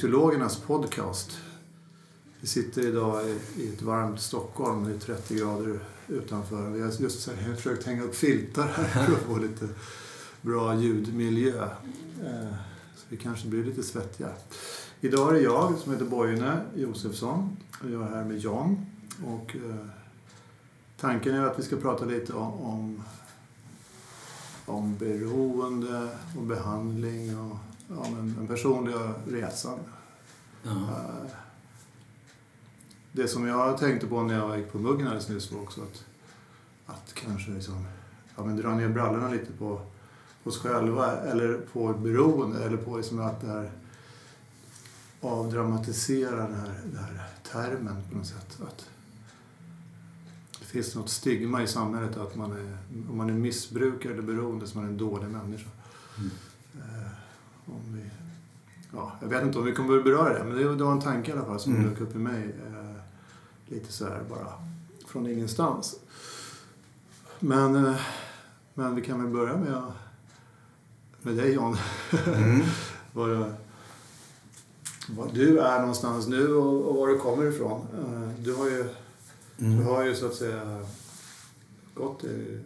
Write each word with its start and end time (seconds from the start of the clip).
Mytologernas 0.00 0.56
podcast. 0.56 1.38
Vi 2.40 2.46
sitter 2.46 2.86
idag 2.86 3.22
i 3.56 3.68
ett 3.68 3.82
varmt 3.82 4.20
Stockholm, 4.20 4.84
det 4.84 4.94
är 4.94 4.98
30 4.98 5.34
grader 5.34 5.80
utanför. 6.08 6.70
Vi 6.70 6.80
har 6.80 6.88
just 6.88 7.30
försökt 7.56 7.86
hänga 7.86 8.02
upp 8.02 8.14
filtar 8.14 8.66
här 8.66 9.06
för 9.06 9.12
att 9.12 9.20
få 9.20 9.38
lite 9.38 9.68
bra 10.42 10.74
ljudmiljö. 10.74 11.64
Eh, 12.24 12.54
så 12.96 13.06
vi 13.08 13.16
kanske 13.16 13.48
blir 13.48 13.64
lite 13.64 13.82
svettiga. 13.82 14.28
Idag 15.00 15.28
är 15.28 15.34
det 15.34 15.40
jag 15.40 15.78
som 15.78 15.92
heter 15.92 16.04
Bojne 16.04 16.60
Josefsson 16.74 17.56
och 17.82 17.90
jag 17.90 18.02
är 18.02 18.08
här 18.08 18.24
med 18.24 18.38
Jan. 18.38 18.86
Och 19.26 19.56
eh, 19.56 19.86
tanken 21.00 21.34
är 21.34 21.42
att 21.42 21.58
vi 21.58 21.62
ska 21.62 21.76
prata 21.76 22.04
lite 22.04 22.32
om 22.32 23.02
om 24.66 24.96
beroende 24.96 26.08
och 26.36 26.42
behandling 26.42 27.38
och 27.38 27.56
ja, 27.96 28.10
men 28.10 28.34
den 28.34 28.46
personliga 28.46 29.14
resan. 29.28 29.78
Ja. 30.62 30.70
Eh, 30.70 31.30
det 33.12 33.28
som 33.28 33.46
jag 33.46 33.78
tänkte 33.78 34.06
på 34.06 34.22
när 34.22 34.34
jag 34.34 34.58
gick 34.58 34.72
på 34.72 34.78
muggen 34.78 35.06
alldeles 35.06 35.28
nyss 35.28 35.52
var 35.52 35.62
också 35.62 35.80
att, 35.82 36.04
att 36.86 37.14
kanske 37.14 37.50
liksom, 37.50 37.86
ja, 38.36 38.44
men 38.44 38.56
dra 38.56 38.74
ner 38.74 38.88
brallorna 38.88 39.28
lite 39.28 39.52
på 39.52 39.80
oss 40.44 40.58
själva 40.58 41.16
eller 41.16 41.58
på 41.72 41.92
beroende 41.92 42.64
eller 42.64 42.76
på 42.76 42.96
liksom 42.96 43.20
att 43.20 43.40
det 43.40 43.46
här 43.46 43.70
avdramatisera 45.20 46.36
den 46.36 46.54
här, 46.54 46.80
den 46.84 47.04
här 47.04 47.28
termen 47.52 48.02
på 48.10 48.16
något 48.16 48.26
sätt. 48.26 48.58
Att, 48.62 48.90
finns 50.70 50.94
något 50.94 51.10
stigma 51.10 51.62
i 51.62 51.66
samhället 51.66 52.16
att 52.16 52.36
man 52.36 52.52
är, 52.52 52.78
om 53.10 53.16
man 53.16 53.30
är 53.30 53.34
missbrukare 53.34 54.12
eller 54.12 54.22
beroende 54.22 54.66
så 54.66 54.78
är 54.78 54.82
man 54.82 54.90
en 54.90 54.98
dålig 54.98 55.28
människa. 55.28 55.70
Mm. 56.18 56.30
Om 57.70 57.96
vi, 57.96 58.10
ja, 58.92 59.12
jag 59.20 59.28
vet 59.28 59.42
inte 59.42 59.58
om 59.58 59.64
vi 59.64 59.72
kommer 59.72 59.98
att 59.98 60.04
beröra 60.04 60.38
det, 60.38 60.44
men 60.44 60.56
det, 60.56 60.76
det 60.76 60.84
var 60.84 60.92
en 60.92 61.00
tanke 61.00 61.30
i 61.30 61.34
alla 61.34 61.44
fall 61.44 61.60
som 61.60 61.76
mm. 61.76 61.90
dök 61.90 62.00
upp 62.00 62.14
i 62.14 62.18
mig. 62.18 62.54
Eh, 62.66 63.00
lite 63.66 63.92
så 63.92 64.04
här 64.04 64.22
bara 64.30 64.52
från 65.06 65.26
ingenstans. 65.26 65.96
Men, 67.38 67.86
eh, 67.86 68.00
men 68.74 68.94
vi 68.94 69.02
kan 69.02 69.22
väl 69.22 69.32
börja 69.32 69.56
med, 69.56 69.82
med 71.22 71.36
dig 71.36 71.52
John. 71.52 71.76
Mm. 72.26 72.60
var, 73.12 73.52
var 75.08 75.28
du 75.32 75.58
är 75.58 75.78
någonstans 75.78 76.28
nu 76.28 76.54
och, 76.54 76.88
och 76.88 76.96
var 76.96 77.08
du 77.08 77.18
kommer 77.18 77.46
ifrån. 77.46 77.86
Eh, 77.98 78.42
du 78.44 78.54
har 78.54 78.66
ju 78.66 78.88
Mm. 79.60 79.78
Du 79.78 79.84
har 79.84 80.04
ju 80.04 80.14
så 80.14 80.26
att 80.26 80.34
säga 80.34 80.78
gått 81.94 82.24
i... 82.24 82.58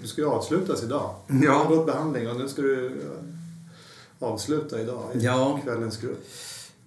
Du 0.00 0.06
ska 0.06 0.20
ju 0.20 0.28
avslutas 0.28 0.82
idag. 0.82 1.14
Ja. 1.26 1.34
Du 1.34 1.48
har 1.48 1.68
gått 1.68 1.86
behandling 1.86 2.30
och 2.30 2.36
nu 2.36 2.48
ska 2.48 2.62
du 2.62 3.00
avsluta 4.22 4.80
idag 4.80 5.10
i 5.14 5.18
ja. 5.18 5.60
kvällens 5.64 5.96
grupp. 5.96 6.24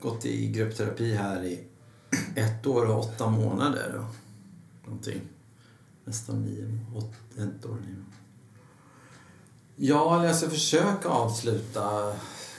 Gått 0.02 0.26
i 0.26 0.48
gruppterapi 0.48 1.14
här 1.14 1.44
i 1.44 1.64
ett 2.36 2.68
år 2.68 2.86
och 2.86 3.00
åtta 3.00 3.30
månader. 3.30 4.06
Någonting. 4.86 5.22
Nästan 6.06 6.42
nio, 6.42 6.80
åt, 6.96 7.14
ett 7.38 7.66
år 7.66 7.78
nio. 7.88 8.06
Ja, 9.76 10.26
jag 10.26 10.36
ska 10.36 10.50
försöka 10.50 11.10
avsluta 11.10 12.16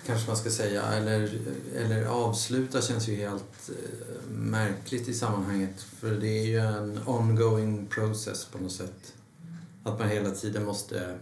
kanske 0.06 0.27
man 0.27 0.36
ska 0.36 0.50
säga. 0.50 0.82
Eller, 0.82 1.38
eller 1.77 2.06
avsluta 2.06 2.82
känns 2.82 3.08
ju 3.08 3.14
helt 3.16 3.69
eh, 3.69 4.30
märkligt 4.30 5.08
i 5.08 5.14
sammanhanget. 5.14 5.82
För 5.82 6.10
det 6.10 6.28
är 6.28 6.47
ju 6.47 6.58
en 6.58 7.00
ongoing 7.06 7.86
process 7.86 8.44
på 8.44 8.58
något 8.58 8.72
sätt. 8.72 9.14
Att 9.84 9.98
man 9.98 10.08
hela 10.08 10.31
tiden 10.31 10.64
måste 10.64 11.19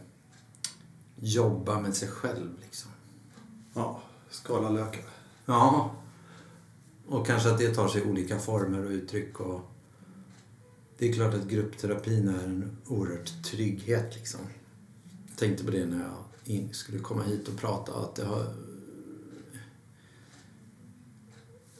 jobba 1.17 1.81
med 1.81 1.97
sig 1.97 2.09
själv 2.09 2.51
liksom. 2.63 2.91
Ja, 3.75 4.01
skala 4.31 4.71
löken. 4.71 5.03
Ja. 5.47 5.91
Och 7.07 7.27
kanske 7.27 7.51
att 7.51 7.59
det 7.59 7.75
tar 7.75 7.89
sig 7.89 8.05
olika 8.05 8.39
former 8.39 8.85
och 8.85 8.91
uttryck. 8.91 9.41
Och 9.41 9.61
det 10.99 11.09
är 11.09 11.13
klart 11.13 11.35
att 11.35 11.49
gruppterapin 11.49 12.29
är 12.29 12.45
en 12.45 12.77
oerhört 12.87 13.43
trygghet 13.45 14.15
liksom. 14.15 14.41
Jag 15.29 15.39
tänkte 15.39 15.65
på 15.65 15.71
det 15.71 15.87
när 15.87 16.09
jag 16.45 16.75
skulle 16.75 16.99
komma 16.99 17.23
hit 17.23 17.49
och 17.49 17.57
prata. 17.57 17.93
Att 17.93 18.15
det 18.15 18.25
har 18.25 18.47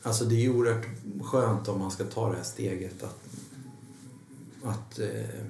Alltså 0.07 0.25
det 0.25 0.45
är 0.45 0.57
oerhört 0.57 0.87
skönt 1.23 1.69
om 1.69 1.79
man 1.79 1.91
ska 1.91 2.05
ta 2.05 2.31
det 2.31 2.37
här 2.37 2.45
steget 2.45 3.03
att, 3.03 3.21
att 4.65 4.99
eh, 4.99 5.45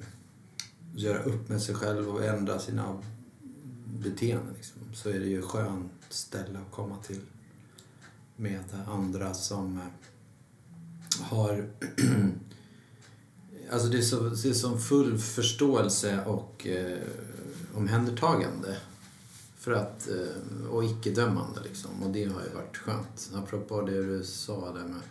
göra 0.95 1.23
upp 1.23 1.49
med 1.49 1.61
sig 1.61 1.75
själv 1.75 2.09
och 2.09 2.25
ändra 2.25 2.59
sina 2.59 2.97
beteenden. 3.85 4.53
Liksom. 4.53 4.81
Så 4.93 5.09
är 5.09 5.19
det 5.19 5.27
ju 5.27 5.41
skönt 5.41 5.91
ställe 6.15 6.59
att 6.59 6.71
komma 6.71 6.97
till 6.97 7.21
med 8.35 8.63
andra 8.87 9.33
som 9.33 9.77
eh, 9.77 9.83
har... 11.21 11.69
alltså 13.71 13.87
det 13.87 13.97
är, 13.97 14.01
så, 14.01 14.19
det 14.19 14.49
är 14.49 14.53
som 14.53 14.81
full 14.81 15.17
förståelse 15.17 16.25
och 16.25 16.67
eh, 16.67 16.99
omhändertagande 17.73 18.77
för 19.57 19.71
att, 19.71 20.09
eh, 20.09 20.67
och 20.67 20.85
icke-dömande 20.85 21.61
liksom. 21.63 22.03
Och 22.03 22.09
det 22.09 22.25
har 22.25 22.41
ju 22.43 22.49
varit 22.49 22.77
skönt. 22.77 23.31
Apropå 23.33 23.81
det 23.81 24.03
du 24.03 24.23
sa 24.23 24.73
där 24.73 24.83
med... 24.83 25.01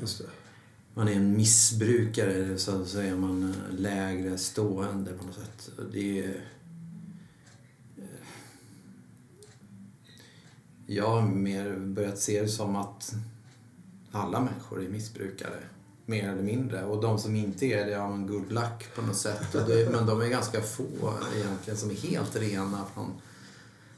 Just 0.00 0.18
det. 0.18 0.24
Man 0.94 1.08
är 1.08 1.12
en 1.12 1.36
missbrukare, 1.36 2.58
så 2.58 2.82
att 2.82 2.88
säga 2.88 3.16
man 3.16 3.54
lägre 3.70 4.38
stående 4.38 5.12
på 5.12 5.26
något 5.26 5.34
sätt. 5.34 5.70
Det 5.92 6.24
är... 6.24 6.44
jag 10.90 11.08
har 11.08 11.22
mer 11.22 11.76
börjat 11.76 12.18
se 12.18 12.42
det 12.42 12.48
som 12.48 12.76
att 12.76 13.14
alla 14.12 14.40
människor 14.40 14.84
är 14.84 14.88
missbrukare. 14.88 15.60
Mer 16.06 16.28
eller 16.28 16.42
mindre. 16.42 16.84
Och 16.84 17.02
de 17.02 17.18
som 17.18 17.36
inte 17.36 17.66
är 17.66 17.86
det, 17.86 17.90
ja 17.90 18.10
men 18.10 18.26
good 18.26 18.52
luck 18.52 18.94
på 18.94 19.02
något 19.02 19.16
sätt. 19.16 19.52
Det, 19.52 19.92
men 19.92 20.06
de 20.06 20.20
är 20.20 20.28
ganska 20.28 20.60
få 20.60 21.14
egentligen 21.36 21.76
som 21.76 21.90
är 21.90 21.94
helt 21.94 22.36
rena 22.36 22.84
från 22.94 23.12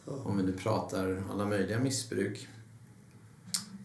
om 0.05 0.37
vi 0.37 0.43
nu 0.43 0.53
pratar 0.53 1.23
alla 1.33 1.47
möjliga 1.47 1.79
missbruk. 1.79 2.49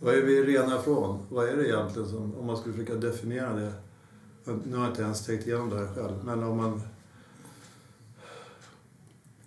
Vad 0.02 0.16
är 0.16 0.22
vi 0.22 0.44
rena 0.44 0.82
från? 0.82 1.20
Vad 1.30 1.50
är 1.50 1.58
det 1.58 1.68
egentligen 1.68 2.10
som, 2.10 2.36
om 2.36 2.46
man 2.46 2.58
skulle 2.58 2.76
försöka 2.76 2.96
definiera 2.96 3.54
det? 3.54 3.74
Nu 4.46 4.76
har 4.76 4.84
jag 4.84 4.92
inte 4.92 5.02
ens 5.02 5.26
tänkt 5.26 5.48
igenom 5.48 5.70
det 5.70 5.78
här 5.78 5.96
själv, 5.96 6.24
men 6.24 6.44
om 6.44 6.58
man... 6.58 6.82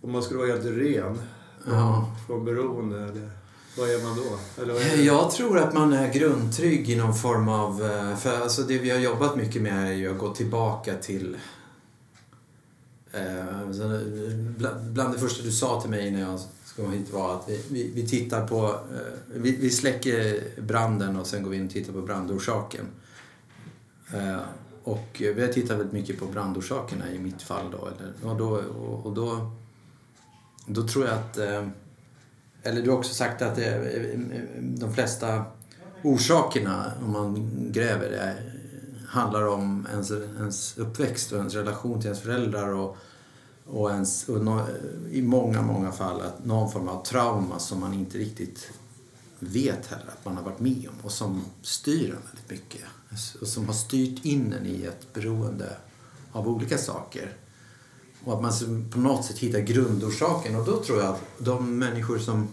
Om 0.00 0.12
man 0.12 0.22
skulle 0.22 0.38
vara 0.38 0.48
helt 0.48 0.64
ren 0.64 1.20
ja. 1.66 2.14
från 2.26 2.44
beroende, 2.44 3.02
eller, 3.02 3.37
vad 3.78 3.90
är 3.90 4.02
man 4.02 4.16
då? 4.16 4.62
Eller 4.62 4.74
är 4.74 5.02
jag 5.02 5.30
tror 5.30 5.58
att 5.58 5.74
man 5.74 5.92
är 5.92 6.12
grundtrygg 6.12 6.90
i 6.90 6.96
någon 6.96 7.14
form 7.14 7.48
av... 7.48 7.84
Eh, 7.84 8.16
för 8.16 8.40
alltså 8.40 8.62
det 8.62 8.78
vi 8.78 8.90
har 8.90 8.98
jobbat 8.98 9.36
mycket 9.36 9.62
med 9.62 9.88
är 9.88 9.92
ju 9.92 10.10
att 10.10 10.18
gå 10.18 10.34
tillbaka 10.34 10.94
till 10.94 11.36
eh, 13.12 13.48
eh, 13.48 13.68
Bland 14.80 15.14
det 15.14 15.18
första 15.18 15.42
du 15.42 15.52
sa 15.52 15.80
till 15.80 15.90
mig 15.90 16.10
när 16.10 16.20
jag 16.20 16.40
ska 16.64 16.88
hit 16.88 17.12
var 17.12 17.34
att 17.34 17.48
vi, 17.48 17.62
vi, 17.68 17.90
vi 17.94 18.08
tittar 18.08 18.46
på, 18.46 18.78
vi, 19.34 19.56
vi 19.56 19.70
släcker 19.70 20.42
branden 20.60 21.16
och 21.16 21.26
sen 21.26 21.42
går 21.42 21.50
vi 21.50 21.56
in 21.56 21.66
och 21.66 21.72
tittar 21.72 21.92
på 21.92 22.02
brandorsaken. 22.02 22.86
Och 24.84 25.08
vi 25.18 25.40
har 25.40 25.52
tittat 25.52 25.78
väldigt 25.78 25.92
mycket 25.92 26.18
på 26.18 26.26
brandorsakerna 26.26 27.12
i 27.12 27.18
mitt 27.18 27.42
fall 27.42 27.70
då. 27.70 27.88
Eller, 27.88 28.30
och 28.30 28.36
då, 28.36 28.48
och, 28.50 29.06
och 29.06 29.14
då, 29.14 29.50
då 30.66 30.88
tror 30.88 31.06
jag 31.06 31.14
att, 31.14 31.38
eh, 31.38 31.68
eller 32.68 32.82
du 32.82 32.90
har 32.90 32.98
också 32.98 33.14
sagt 33.14 33.42
att 33.42 33.58
eh, 33.58 33.74
de 34.60 34.94
flesta 34.94 35.44
orsakerna, 36.02 36.92
om 37.04 37.12
man 37.12 37.50
gräver 37.72 38.10
det, 38.10 38.34
handlar 39.08 39.46
om 39.46 39.86
ens, 39.92 40.10
ens 40.10 40.78
uppväxt 40.78 41.32
och 41.32 41.38
ens 41.38 41.54
relation 41.54 42.00
till 42.00 42.06
ens 42.06 42.22
föräldrar 42.22 42.68
och 42.68 42.96
och, 43.70 43.90
ens, 43.90 44.28
och 44.28 44.44
no, 44.44 44.66
i 45.10 45.22
många, 45.22 45.62
många 45.62 45.92
fall 45.92 46.20
att 46.20 46.44
någon 46.44 46.72
form 46.72 46.88
av 46.88 47.04
trauma 47.04 47.58
som 47.58 47.80
man 47.80 47.94
inte 47.94 48.18
riktigt 48.18 48.70
vet 49.38 49.86
heller 49.86 50.06
att 50.06 50.24
man 50.24 50.36
har 50.36 50.44
varit 50.44 50.60
med 50.60 50.88
om 50.88 51.04
och 51.04 51.12
som 51.12 51.44
styr 51.62 52.04
en 52.04 52.22
väldigt 52.26 52.50
mycket. 52.50 52.80
Och 53.40 53.48
som 53.48 53.66
har 53.66 53.72
styrt 53.72 54.24
in 54.24 54.52
en 54.52 54.66
i 54.66 54.82
ett 54.82 55.12
beroende 55.12 55.76
av 56.32 56.48
olika 56.48 56.78
saker. 56.78 57.32
Och 58.24 58.34
att 58.34 58.42
man 58.42 58.88
på 58.90 58.98
något 58.98 59.24
sätt 59.24 59.38
hittar 59.38 59.58
grundorsaken. 59.58 60.56
Och 60.56 60.66
då 60.66 60.82
tror 60.84 60.98
jag 60.98 61.08
att 61.08 61.20
de 61.38 61.78
människor 61.78 62.18
som, 62.18 62.48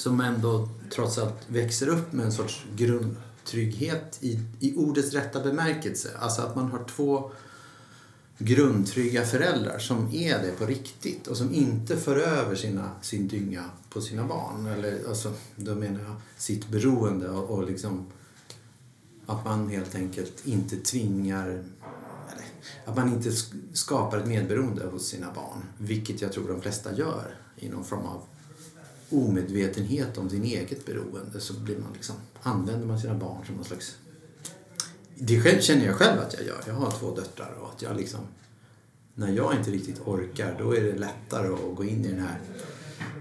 som 0.00 0.20
ändå 0.20 0.68
trots 0.90 1.18
allt 1.18 1.36
växer 1.48 1.88
upp 1.88 2.12
med 2.12 2.26
en 2.26 2.32
sorts 2.32 2.64
grundtrygghet 2.76 4.18
i, 4.20 4.40
i 4.60 4.76
ordets 4.76 5.12
rätta 5.12 5.40
bemärkelse. 5.40 6.10
Alltså 6.18 6.42
att 6.42 6.56
man 6.56 6.70
har 6.70 6.84
två 6.84 7.30
grundtrygga 8.38 9.24
föräldrar 9.24 9.78
som 9.78 10.14
är 10.14 10.38
det 10.38 10.52
på 10.58 10.66
riktigt 10.66 11.26
och 11.26 11.36
som 11.36 11.54
inte 11.54 11.96
för 11.96 12.16
över 12.16 12.54
sina, 12.54 12.90
sin 13.02 13.28
dynga 13.28 13.64
på 13.90 14.00
sina 14.00 14.24
barn. 14.24 14.66
Eller, 14.66 15.08
alltså, 15.08 15.32
då 15.56 15.74
menar 15.74 16.00
jag 16.00 16.16
sitt 16.36 16.68
beroende 16.68 17.28
och, 17.28 17.50
och 17.50 17.66
liksom 17.66 18.06
att 19.26 19.44
man 19.44 19.68
helt 19.68 19.94
enkelt 19.94 20.46
inte 20.46 20.76
tvingar 20.76 21.46
eller, 21.46 22.44
att 22.84 22.96
man 22.96 23.08
inte 23.08 23.32
skapar 23.72 24.18
ett 24.18 24.26
medberoende 24.26 24.86
hos 24.86 25.06
sina 25.06 25.32
barn. 25.32 25.62
Vilket 25.78 26.20
jag 26.20 26.32
tror 26.32 26.48
de 26.48 26.60
flesta 26.60 26.96
gör 26.96 27.36
i 27.56 27.68
någon 27.68 27.84
form 27.84 28.06
av 28.06 28.22
omedvetenhet 29.10 30.18
om 30.18 30.30
sin 30.30 30.44
eget 30.44 30.86
beroende 30.86 31.40
så 31.40 31.54
blir 31.54 31.78
man 31.78 31.92
liksom, 31.92 32.16
använder 32.42 32.86
man 32.86 33.00
sina 33.00 33.14
barn 33.14 33.46
som 33.46 33.54
någon 33.54 33.64
slags... 33.64 33.96
Det 35.14 35.62
känner 35.62 35.86
jag 35.86 35.94
själv 35.94 36.20
att 36.20 36.34
jag 36.34 36.46
gör. 36.46 36.62
Jag 36.66 36.74
har 36.74 36.90
två 36.90 37.14
döttrar 37.14 37.56
och 37.60 37.68
att 37.68 37.82
jag 37.82 37.96
liksom... 37.96 38.20
När 39.14 39.32
jag 39.32 39.54
inte 39.54 39.70
riktigt 39.70 40.00
orkar, 40.04 40.56
då 40.58 40.76
är 40.76 40.80
det 40.80 40.98
lättare 40.98 41.48
att 41.48 41.76
gå 41.76 41.84
in 41.84 42.04
i 42.04 42.08
den 42.08 42.20
här... 42.20 42.40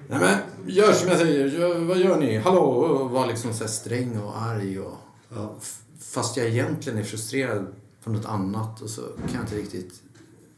Nej 0.09 0.19
men, 0.19 0.38
gör 0.74 0.94
som 0.94 1.07
jag 1.07 1.18
säger. 1.18 1.45
Gör, 1.45 1.80
vad 1.80 1.97
gör 1.97 2.19
ni? 2.19 2.38
Hallå? 2.38 2.62
Och 2.62 3.09
vara 3.09 3.25
liksom 3.25 3.53
så 3.53 3.68
sträng 3.68 4.18
och 4.19 4.41
arg 4.41 4.80
och... 4.80 4.97
Ja. 5.30 5.56
Fast 6.00 6.38
jag 6.38 6.47
egentligen 6.47 7.00
är 7.00 7.03
frustrerad 7.03 7.68
på 8.03 8.09
något 8.09 8.25
annat 8.25 8.81
och 8.81 8.89
så 8.89 9.01
kan 9.01 9.33
jag 9.33 9.44
inte 9.44 9.56
riktigt 9.56 10.01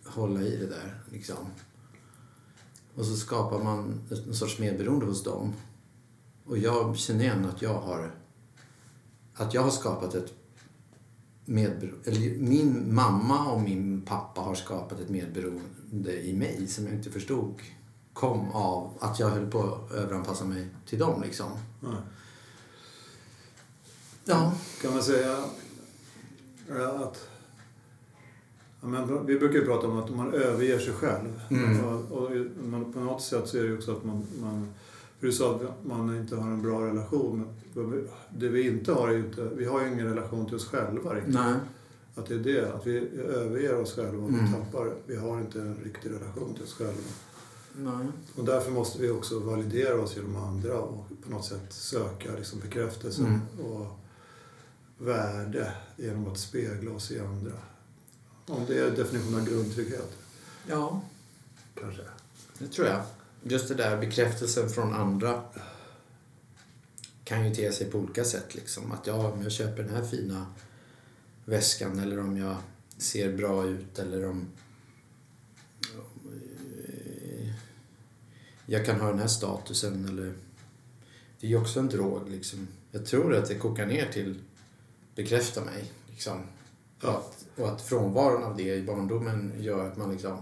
hålla 0.06 0.42
i 0.42 0.56
det 0.56 0.68
där. 0.68 1.02
Liksom. 1.12 1.36
Och 2.96 3.06
så 3.06 3.16
skapar 3.16 3.64
man 3.64 4.02
en 4.28 4.34
sorts 4.34 4.60
medberoende 4.60 5.06
hos 5.06 5.24
dem. 5.24 5.54
Och 6.46 6.58
jag 6.58 6.98
känner 6.98 7.24
igen 7.24 7.46
att 7.46 7.62
jag 7.62 7.82
har, 7.82 8.12
att 9.34 9.54
jag 9.54 9.62
har 9.62 9.72
skapat 9.72 10.16
ett 10.16 10.34
medberoende, 11.46 12.10
eller 12.10 12.38
min 12.40 12.96
mamma 12.96 13.52
och 13.52 13.62
min 13.62 14.02
pappa 14.02 14.42
har 14.42 14.56
skapat 14.56 15.00
ett 15.00 15.10
medberoende 15.10 16.22
i 16.22 16.34
mig 16.34 16.68
som 16.68 16.86
jag 16.86 16.94
inte 16.94 17.12
förstod 17.12 17.62
kom 18.14 18.52
av 18.52 18.94
att 19.00 19.20
jag 19.20 19.30
höll 19.30 19.52
på 19.52 19.64
att 19.64 19.92
överanpassa 19.92 20.46
mig 20.46 20.68
till 20.86 21.00
dem 21.00 21.22
liksom. 21.22 21.52
Nej. 21.80 22.02
Ja. 24.26 24.54
Kan 24.82 24.94
man 24.94 25.04
säga 25.04 25.38
att... 26.68 27.31
Men 28.82 29.26
vi 29.26 29.40
brukar 29.40 29.60
ju 29.60 29.66
prata 29.66 29.88
om 29.88 29.98
att 29.98 30.16
man 30.16 30.34
överger 30.34 30.80
sig 30.80 30.94
själv. 30.94 31.42
Mm. 31.50 31.86
Och, 31.86 32.12
och 32.12 32.32
man, 32.64 32.94
på 32.94 33.00
något 33.00 33.22
sätt 33.22 33.48
så 33.48 33.58
är 33.58 33.62
det 33.62 33.68
ju 33.68 33.78
också 33.78 33.92
att 33.92 34.04
man... 34.06 34.24
man 34.42 34.74
för 35.20 35.28
du 35.28 35.34
sa 35.34 35.56
att 35.56 35.86
man 35.86 36.18
inte 36.18 36.36
har 36.36 36.52
en 36.52 36.62
bra 36.62 36.86
relation. 36.88 37.48
Det 38.30 38.48
vi 38.50 38.68
inte 38.68 38.94
har 38.94 39.08
är 39.10 39.14
ju 39.14 39.20
inte... 39.20 39.50
Vi 39.56 39.66
har 39.66 39.82
ju 39.82 39.88
ingen 39.94 40.08
relation 40.08 40.46
till 40.46 40.56
oss 40.56 40.66
själva 40.68 41.16
riktigt. 41.16 41.34
Nej. 41.34 41.54
Att 42.16 42.26
det 42.26 42.34
är 42.34 42.40
det, 42.40 42.74
att 42.74 42.88
vi 42.88 43.10
överger 43.20 43.76
oss 43.82 43.96
själva 43.96 44.24
och 44.24 44.30
Mm. 44.30 44.46
vi 44.46 44.52
tappar... 44.52 44.94
Vi 45.06 45.16
har 45.16 45.40
inte 45.40 45.62
en 45.62 45.76
riktig 45.84 46.10
relation 46.10 46.54
till 46.54 46.64
oss 46.64 46.74
själva. 46.74 46.94
Nej. 47.76 48.08
Och 48.36 48.46
därför 48.46 48.72
måste 48.72 49.02
vi 49.02 49.10
också 49.10 49.40
validera 49.40 50.02
oss 50.02 50.16
genom 50.16 50.36
andra 50.36 50.80
och 50.80 51.06
på 51.26 51.32
något 51.32 51.46
sätt 51.46 51.74
söka 51.74 52.30
liksom 52.38 52.60
bekräftelse 52.60 53.22
Mm. 53.22 53.40
och 53.66 53.88
värde 54.98 55.72
genom 55.98 56.28
att 56.28 56.38
spegla 56.40 56.92
oss 56.92 57.12
i 57.12 57.20
andra. 57.20 57.52
Om 58.52 58.66
det 58.68 58.80
är 58.80 58.92
definitionen 58.92 59.40
av 59.40 59.46
grundtrygghet, 59.50 60.18
Ja, 60.68 61.02
kanske. 61.80 62.02
det 62.58 62.68
tror 62.68 62.88
jag. 62.88 63.04
Just 63.44 63.68
det 63.68 63.76
där 63.76 63.98
bekräftelsen 63.98 64.70
från 64.70 64.94
andra 64.94 65.44
kan 67.24 67.48
ju 67.50 67.56
te 67.56 67.72
sig 67.72 67.92
på 67.92 67.98
olika 67.98 68.24
sätt. 68.24 68.56
Liksom. 68.56 68.92
Att 68.92 69.08
ja, 69.08 69.32
om 69.32 69.44
jag 69.44 69.52
köper 69.52 69.84
den 69.84 69.96
här 69.96 70.04
fina 70.04 70.46
väskan 71.46 72.00
eller 72.00 72.20
om 72.20 72.38
jag 72.38 72.56
ser 72.98 73.38
bra 73.38 73.66
ut 73.66 74.00
eller 74.00 74.30
om 74.30 74.48
eh, 76.26 77.54
jag 78.66 78.86
kan 78.86 79.00
ha 79.02 79.08
den 79.10 79.20
här 79.20 79.28
statusen 79.28 80.06
eller 80.06 80.34
det 81.40 81.48
är 81.48 81.50
ju 81.52 81.58
också 81.58 81.80
en 81.80 81.88
drog 81.90 82.30
liksom. 82.30 82.68
Jag 82.92 83.06
tror 83.06 83.36
att 83.36 83.48
det 83.48 83.56
kokar 83.56 83.86
ner 83.86 84.12
till 84.12 84.40
bekräfta 85.16 85.66
mig 85.66 85.92
liksom. 86.10 86.42
Ja. 87.04 87.10
att, 87.10 87.60
och 87.60 87.70
att 87.70 87.82
frånvaron 87.82 88.44
av 88.44 88.58
det 88.58 88.76
i 88.76 88.84
barndomen 88.84 89.54
gör 89.60 89.88
att 89.88 89.98
man 89.98 90.12
liksom 90.12 90.38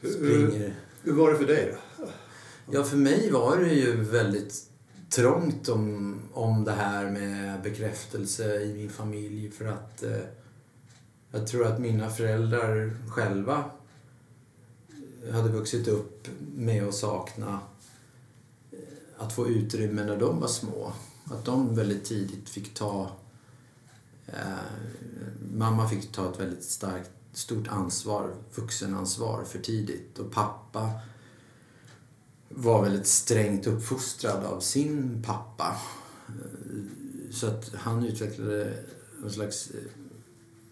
springer 0.00 0.74
hur 1.02 1.12
var 1.12 1.32
det 1.32 1.38
för 1.38 1.46
dig 1.46 1.74
då? 1.98 2.06
Ja, 2.70 2.84
för 2.84 2.96
mig 2.96 3.30
var 3.30 3.56
det 3.56 3.74
ju 3.74 4.02
väldigt 4.02 4.54
trångt 5.10 5.68
om, 5.68 6.18
om 6.32 6.64
det 6.64 6.72
här 6.72 7.10
med 7.10 7.62
bekräftelse 7.62 8.62
i 8.62 8.74
min 8.74 8.90
familj 8.90 9.50
för 9.50 9.64
att 9.64 10.02
eh, 10.02 10.16
jag 11.30 11.46
tror 11.46 11.66
att 11.66 11.80
mina 11.80 12.10
föräldrar 12.10 12.96
själva 13.08 13.64
hade 15.32 15.48
vuxit 15.48 15.88
upp 15.88 16.28
med 16.56 16.88
att 16.88 16.94
sakna 16.94 17.60
eh, 18.70 18.78
att 19.18 19.32
få 19.32 19.48
utrymme 19.48 20.04
när 20.04 20.16
de 20.16 20.40
var 20.40 20.48
små. 20.48 20.92
Att 21.24 21.44
de 21.44 21.74
väldigt 21.74 22.04
tidigt 22.04 22.48
fick 22.48 22.74
ta... 22.74 23.10
Eh, 24.32 24.56
mamma 25.52 25.88
fick 25.88 26.12
ta 26.12 26.30
ett 26.32 26.40
väldigt 26.40 26.64
starkt, 26.64 27.10
stort 27.32 27.68
ansvar, 27.68 28.34
vuxenansvar 28.54 29.44
för 29.44 29.58
tidigt. 29.58 30.18
Och 30.18 30.32
pappa 30.32 30.90
var 32.48 32.82
väldigt 32.82 33.06
strängt 33.06 33.66
uppfostrad 33.66 34.44
av 34.44 34.60
sin 34.60 35.22
pappa. 35.26 35.76
Eh, 36.28 36.34
Så 37.30 37.46
att 37.46 37.74
han 37.74 38.04
utvecklade 38.04 38.74
en 39.24 39.30
slags 39.30 39.70
eh, 39.70 39.76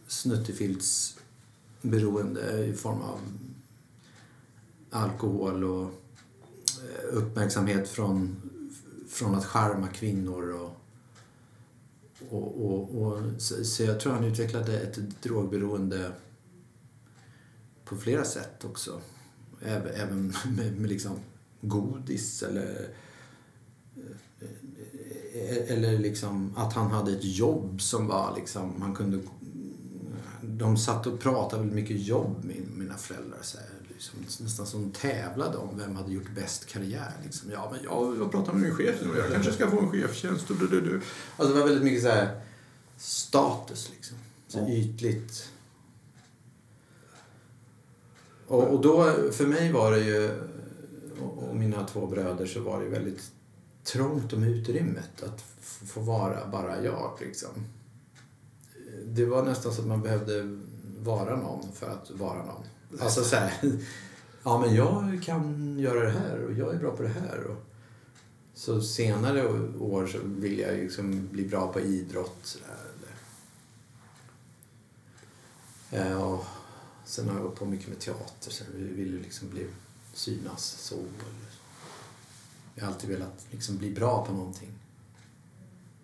snuttefiltsberoende 0.06 2.66
i 2.66 2.74
form 2.74 3.00
av 3.00 3.18
alkohol 4.90 5.64
och 5.64 5.82
eh, 5.82 5.88
uppmärksamhet 7.12 7.88
från, 7.88 8.36
från 9.08 9.34
att 9.34 9.44
charma 9.44 9.88
kvinnor. 9.88 10.52
Och, 10.52 10.79
och, 12.30 12.64
och, 12.66 13.02
och, 13.02 13.22
så, 13.38 13.64
så 13.64 13.82
jag 13.82 14.00
tror 14.00 14.12
han 14.12 14.24
utvecklade 14.24 14.80
ett 14.80 15.22
drogberoende 15.22 16.12
på 17.84 17.96
flera 17.96 18.24
sätt 18.24 18.64
också. 18.64 19.00
Även, 19.62 19.94
även 19.94 20.26
med, 20.56 20.80
med 20.80 20.90
liksom 20.90 21.12
godis 21.60 22.42
eller 22.42 22.88
eh, 23.96 24.50
eh, 25.32 25.76
eller 25.76 25.98
liksom 25.98 26.56
att 26.56 26.72
han 26.72 26.90
hade 26.90 27.12
ett 27.12 27.24
jobb 27.24 27.82
som 27.82 28.06
var 28.06 28.36
liksom, 28.36 28.82
han 28.82 28.94
kunde 28.94 29.20
de 30.42 30.76
satt 30.76 31.06
och 31.06 31.20
pratade 31.20 31.62
väldigt 31.62 31.76
mycket 31.76 32.06
jobb, 32.06 32.44
min, 32.44 32.78
mina 32.78 32.96
föräldrar. 32.96 33.38
Så 33.42 33.58
här, 33.58 33.66
liksom, 34.00 34.44
nästan 34.44 34.66
som 34.66 34.90
tävlade 34.90 35.56
om 35.56 35.78
vem 35.78 35.96
hade 35.96 36.12
gjort 36.12 36.30
bäst 36.34 36.66
karriär. 36.66 37.12
Liksom. 37.24 37.50
Ja, 37.50 37.72
men 37.72 37.80
jag, 37.84 38.18
jag 38.18 38.30
pratar 38.30 38.52
med 38.52 38.62
min 38.62 38.74
chef 38.74 38.96
nu 39.02 39.10
och 39.10 39.18
jag 39.18 39.32
kanske 39.32 39.52
ska 39.52 39.70
få 39.70 39.80
en 39.80 39.90
chefstjänst. 39.90 40.50
Och 40.50 40.56
du, 40.56 40.66
du, 40.66 40.80
du. 40.80 41.00
Alltså, 41.36 41.54
det 41.54 41.60
var 41.60 41.66
väldigt 41.68 41.84
mycket 41.84 42.02
så 42.02 42.08
här 42.08 42.40
status, 42.96 43.90
liksom. 43.96 44.16
Så 44.48 44.58
Ja. 44.58 44.68
ytligt. 44.68 45.48
Och, 48.46 48.68
och 48.74 48.80
då, 48.80 49.12
för 49.32 49.46
mig 49.46 49.72
var 49.72 49.92
det 49.92 50.00
ju, 50.00 50.30
och, 51.20 51.56
mina 51.56 51.86
två 51.86 52.06
bröder, 52.06 52.46
så 52.46 52.60
var 52.60 52.82
det 52.82 52.88
väldigt 52.88 53.30
trångt 53.84 54.32
om 54.32 54.44
utrymmet. 54.44 55.22
Att 55.22 55.44
få 55.86 56.00
vara 56.00 56.48
bara 56.48 56.84
jag, 56.84 57.16
liksom 57.20 57.50
det 59.04 59.24
var 59.24 59.44
nästan 59.44 59.72
så 59.72 59.80
att 59.80 59.86
man 59.88 60.02
behövde 60.02 60.58
vara 60.98 61.36
någon 61.36 61.72
för 61.72 61.90
att 61.90 62.10
vara 62.10 62.44
någon. 62.44 62.64
Alltså 62.98 63.24
så 63.24 63.36
här, 63.36 63.52
ja 64.42 64.60
men 64.60 64.74
jag 64.74 65.22
kan 65.22 65.78
göra 65.78 66.04
det 66.04 66.10
här 66.10 66.44
och 66.44 66.52
jag 66.52 66.74
är 66.74 66.78
bra 66.78 66.96
på 66.96 67.02
det 67.02 67.08
här. 67.08 67.44
Och 67.44 67.56
så 68.54 68.82
senare 68.82 69.48
år 69.78 70.06
så 70.06 70.18
vill 70.24 70.58
jag 70.58 70.76
liksom 70.76 71.28
bli 71.32 71.48
bra 71.48 71.72
på 71.72 71.80
idrott. 71.80 72.38
Så 72.42 72.58
där, 72.58 72.76
eller. 75.90 76.10
Eh, 76.10 76.22
och 76.22 76.44
sen 77.04 77.28
har 77.28 77.34
jag 77.34 77.42
hållit 77.42 77.58
på 77.58 77.66
mycket 77.66 77.88
med 77.88 77.98
teater 77.98 78.50
så 78.50 78.64
jag 78.64 78.80
vill 78.80 79.12
ju 79.12 79.22
liksom 79.22 79.48
bli 79.48 79.66
synas 80.14 80.64
så. 80.64 80.94
Eller. 80.94 81.50
Jag 82.74 82.84
har 82.84 82.92
alltid 82.92 83.10
velat 83.10 83.46
liksom 83.50 83.76
bli 83.76 83.90
bra 83.90 84.26
på 84.26 84.32
någonting. 84.32 84.72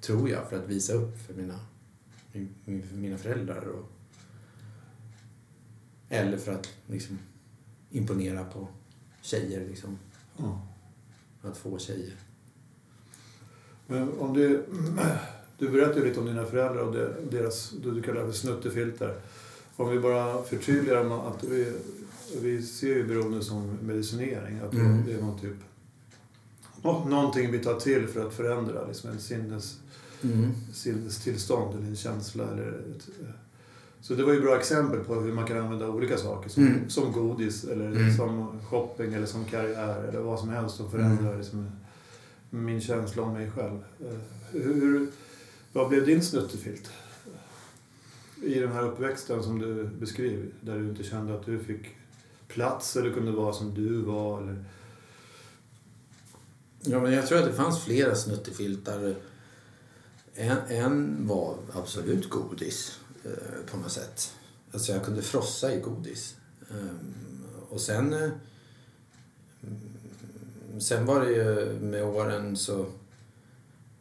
Tror 0.01 0.31
jag, 0.31 0.49
för 0.49 0.57
att 0.57 0.69
visa 0.69 0.93
upp 0.93 1.27
för 1.27 1.35
mina 1.35 1.59
för 2.65 2.97
mina 2.97 3.19
föräldrar. 3.19 3.69
Och, 3.69 3.91
eller 6.09 6.37
för 6.39 6.53
att 6.53 6.69
liksom, 6.87 7.19
imponera 7.91 8.45
på 8.45 8.69
tjejer. 9.23 9.67
Liksom, 9.69 9.99
Ja. 10.37 10.67
att 11.43 11.57
få 11.57 11.79
tjejer. 11.79 12.15
Men 13.87 14.19
om 14.19 14.33
du, 14.35 14.65
du 15.59 15.69
berättade 15.69 16.05
lite 16.05 16.21
om 16.21 16.27
dina 16.27 16.45
föräldrar 16.45 16.83
och 16.83 16.93
deras, 17.31 17.71
det 17.71 17.91
du 17.91 18.03
kallar 18.03 18.25
för 18.25 18.33
snuttefilter. 18.33 19.21
Om 19.77 19.89
vi 19.91 19.99
bara 19.99 20.43
förtydligar 20.43 21.29
att 21.29 21.45
vi, 21.45 21.73
vi 22.41 22.63
ser 22.63 22.87
ju 22.97 23.07
beroende 23.07 23.45
som 23.45 23.79
medicinering. 23.83 24.59
Att 24.59 24.73
Mm. 24.73 25.05
det 25.07 25.13
är 25.13 25.21
någon 25.21 25.41
typ, 25.41 25.57
nå- 26.83 27.05
någonting 27.09 27.51
vi 27.53 27.59
tar 27.59 27.81
till 27.81 28.07
för 28.07 28.27
att 28.27 28.35
förändra 28.35 28.87
liksom 28.87 29.11
en 29.11 29.21
sinnes, 29.21 29.79
Mm. 30.23 30.53
sinnestillstånd 30.75 31.77
eller 31.79 31.87
en 31.87 31.97
känsla. 31.97 32.45
Eller 32.45 32.69
ett, 32.97 33.09
så 34.07 34.15
det 34.15 34.23
var 34.25 34.33
ju 34.33 34.41
bra 34.41 34.59
exempel 34.59 35.01
på 35.05 35.15
hur 35.15 35.33
man 35.33 35.47
kan 35.47 35.59
använda 35.59 35.89
olika 35.89 36.17
saker. 36.17 36.51
Som, 36.51 36.67
Mm. 36.67 36.91
som 36.91 37.13
godis 37.13 37.65
eller 37.65 37.87
Mm. 37.87 38.17
som 38.17 38.61
shopping 38.71 39.15
eller 39.15 39.27
som 39.27 39.45
karriär 39.45 40.05
eller 40.09 40.21
vad 40.21 40.39
som 40.41 40.49
helst 40.49 40.77
som 40.77 40.91
förändrar 40.91 41.37
liksom, 41.39 41.71
min 42.51 42.81
känsla 42.81 43.23
om 43.23 43.33
mig 43.33 43.51
själv. 43.51 43.79
Eh, 44.01 44.17
Hur, 44.53 45.09
vad 45.73 45.89
blev 45.89 46.07
din 46.07 46.23
snuttefilt? 46.23 46.91
I 48.43 48.59
den 48.61 48.73
här 48.73 48.83
uppväxten 48.83 49.43
som 49.43 49.59
du 49.59 49.85
beskriver, 49.85 50.47
där 50.61 50.79
du 50.79 50.89
inte 50.89 51.03
kände 51.05 51.35
att 51.35 51.47
du 51.47 51.59
fick 51.59 51.87
plats 52.49 52.97
eller 52.97 53.13
kunde 53.13 53.33
vara 53.33 53.53
som 53.53 53.75
du 53.75 54.01
var. 54.03 54.43
Eller... 54.43 54.65
Ja, 56.81 57.01
men 57.01 57.13
jag 57.13 57.27
tror 57.27 57.39
att 57.39 57.45
det 57.45 57.53
fanns 57.53 57.85
flera 57.85 58.15
snuttefiltar. 58.15 59.15
En, 60.35 60.57
en 60.69 61.27
var 61.27 61.57
absolut 61.73 62.31
godis 62.31 63.01
Eh, 63.27 63.71
på 63.71 63.77
något 63.77 63.93
sätt. 63.93 64.35
Alltså 64.73 64.93
jag 64.93 65.05
kunde 65.05 65.23
frossa 65.23 65.75
i 65.75 65.81
godis. 65.81 66.37
Ehm, 66.71 67.45
och 67.71 67.81
sen... 67.81 68.13
Eh, 68.13 68.31
sen 70.79 71.07
var 71.07 71.21
det 71.21 71.31
ju 71.31 71.79
med 71.81 72.05
åren 72.05 72.57
så, 72.57 72.87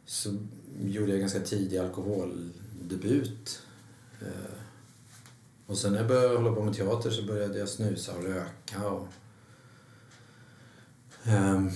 så 0.04 0.36
gjorde 0.80 1.10
jag 1.10 1.20
ganska 1.20 1.40
tidig 1.40 1.78
alkoholdebut. 1.78 3.62
Eh, 4.20 4.56
och 5.66 5.78
sen 5.78 5.92
när 5.92 5.98
jag 5.98 6.08
började 6.08 6.36
hålla 6.36 6.52
på 6.52 6.62
med 6.62 6.74
teater 6.74 7.10
så 7.10 7.22
började 7.22 7.58
jag 7.58 7.68
snusa 7.68 8.12
och 8.14 8.24
röka. 8.24 8.88
Och, 8.88 9.08
ehm, 11.24 11.70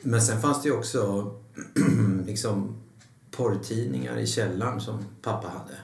men 0.00 0.22
sen 0.22 0.40
fanns 0.40 0.62
det 0.62 0.68
ju 0.68 0.74
också 0.74 1.34
liksom 2.26 2.83
porrtidningar 3.36 4.18
i 4.18 4.26
källaren 4.26 4.80
som 4.80 5.04
pappa 5.22 5.48
hade. 5.48 5.76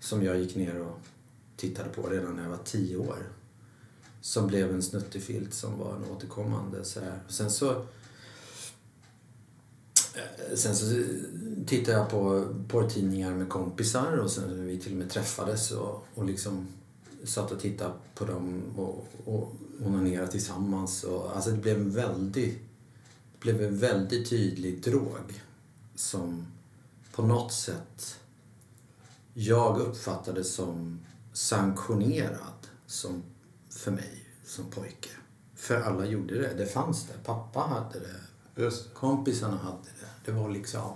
Som 0.00 0.22
jag 0.22 0.38
gick 0.38 0.56
ner 0.56 0.80
och 0.80 1.00
tittade 1.56 1.88
på 1.88 2.02
redan 2.02 2.36
när 2.36 2.42
jag 2.42 2.50
var 2.50 2.58
tio 2.64 2.96
år. 2.96 3.18
Som 4.20 4.46
blev 4.46 4.70
en 4.70 4.82
snuttefilt 4.82 5.54
som 5.54 5.78
var 5.78 5.96
en 5.96 6.04
återkommande 6.10 6.84
så 6.84 7.00
här. 7.00 7.20
Sen 7.28 7.50
så 7.50 7.70
eh, 7.70 7.84
Sen 10.54 10.76
så 10.76 11.04
tittade 11.66 11.98
jag 11.98 12.10
på 12.10 12.46
porrtidningar 12.68 13.34
med 13.34 13.48
kompisar 13.48 14.16
och 14.16 14.30
sen 14.30 14.66
vi 14.66 14.78
till 14.78 14.92
och 14.92 14.98
med 14.98 15.10
träffades 15.10 15.70
och, 15.70 16.06
och 16.14 16.24
liksom 16.24 16.66
satt 17.24 17.52
och 17.52 17.60
tittade 17.60 17.92
på 18.14 18.24
dem 18.24 18.62
och, 18.76 19.08
och 19.24 19.54
onanerade 19.84 20.32
tillsammans. 20.32 21.04
Och, 21.04 21.36
alltså 21.36 21.50
det 21.50 21.56
blev 21.56 21.76
en 21.76 21.90
väldigt, 21.90 22.58
det 23.32 23.40
blev 23.40 23.62
en 23.62 23.78
väldigt 23.78 24.30
tydlig 24.30 24.82
drog 24.82 25.16
som 25.98 26.46
på 27.12 27.22
något 27.22 27.52
sätt 27.52 28.20
jag 29.34 29.78
uppfattade 29.78 30.44
som 30.44 31.00
sanktionerad 31.32 32.68
som, 32.86 33.22
för 33.70 33.90
mig 33.90 34.26
som 34.44 34.70
pojke. 34.70 35.08
För 35.54 35.80
alla 35.80 36.06
gjorde 36.06 36.38
det. 36.40 36.54
Det 36.54 36.66
fanns 36.66 37.06
det. 37.06 37.24
Pappa 37.24 37.60
hade 37.60 38.00
det. 38.00 38.62
Just. 38.62 38.94
Kompisarna 38.94 39.56
hade 39.56 39.88
det. 40.00 40.08
Det 40.24 40.32
var 40.32 40.48
liksom... 40.48 40.92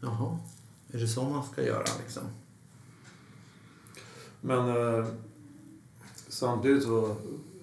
Jaha, 0.00 0.38
är 0.92 0.98
det 0.98 1.08
så 1.08 1.24
man 1.24 1.46
ska 1.52 1.62
göra 1.62 1.86
liksom? 2.02 2.22
Men 4.40 4.68
eh, 4.68 5.06
samtidigt 6.28 6.82
så 6.82 7.16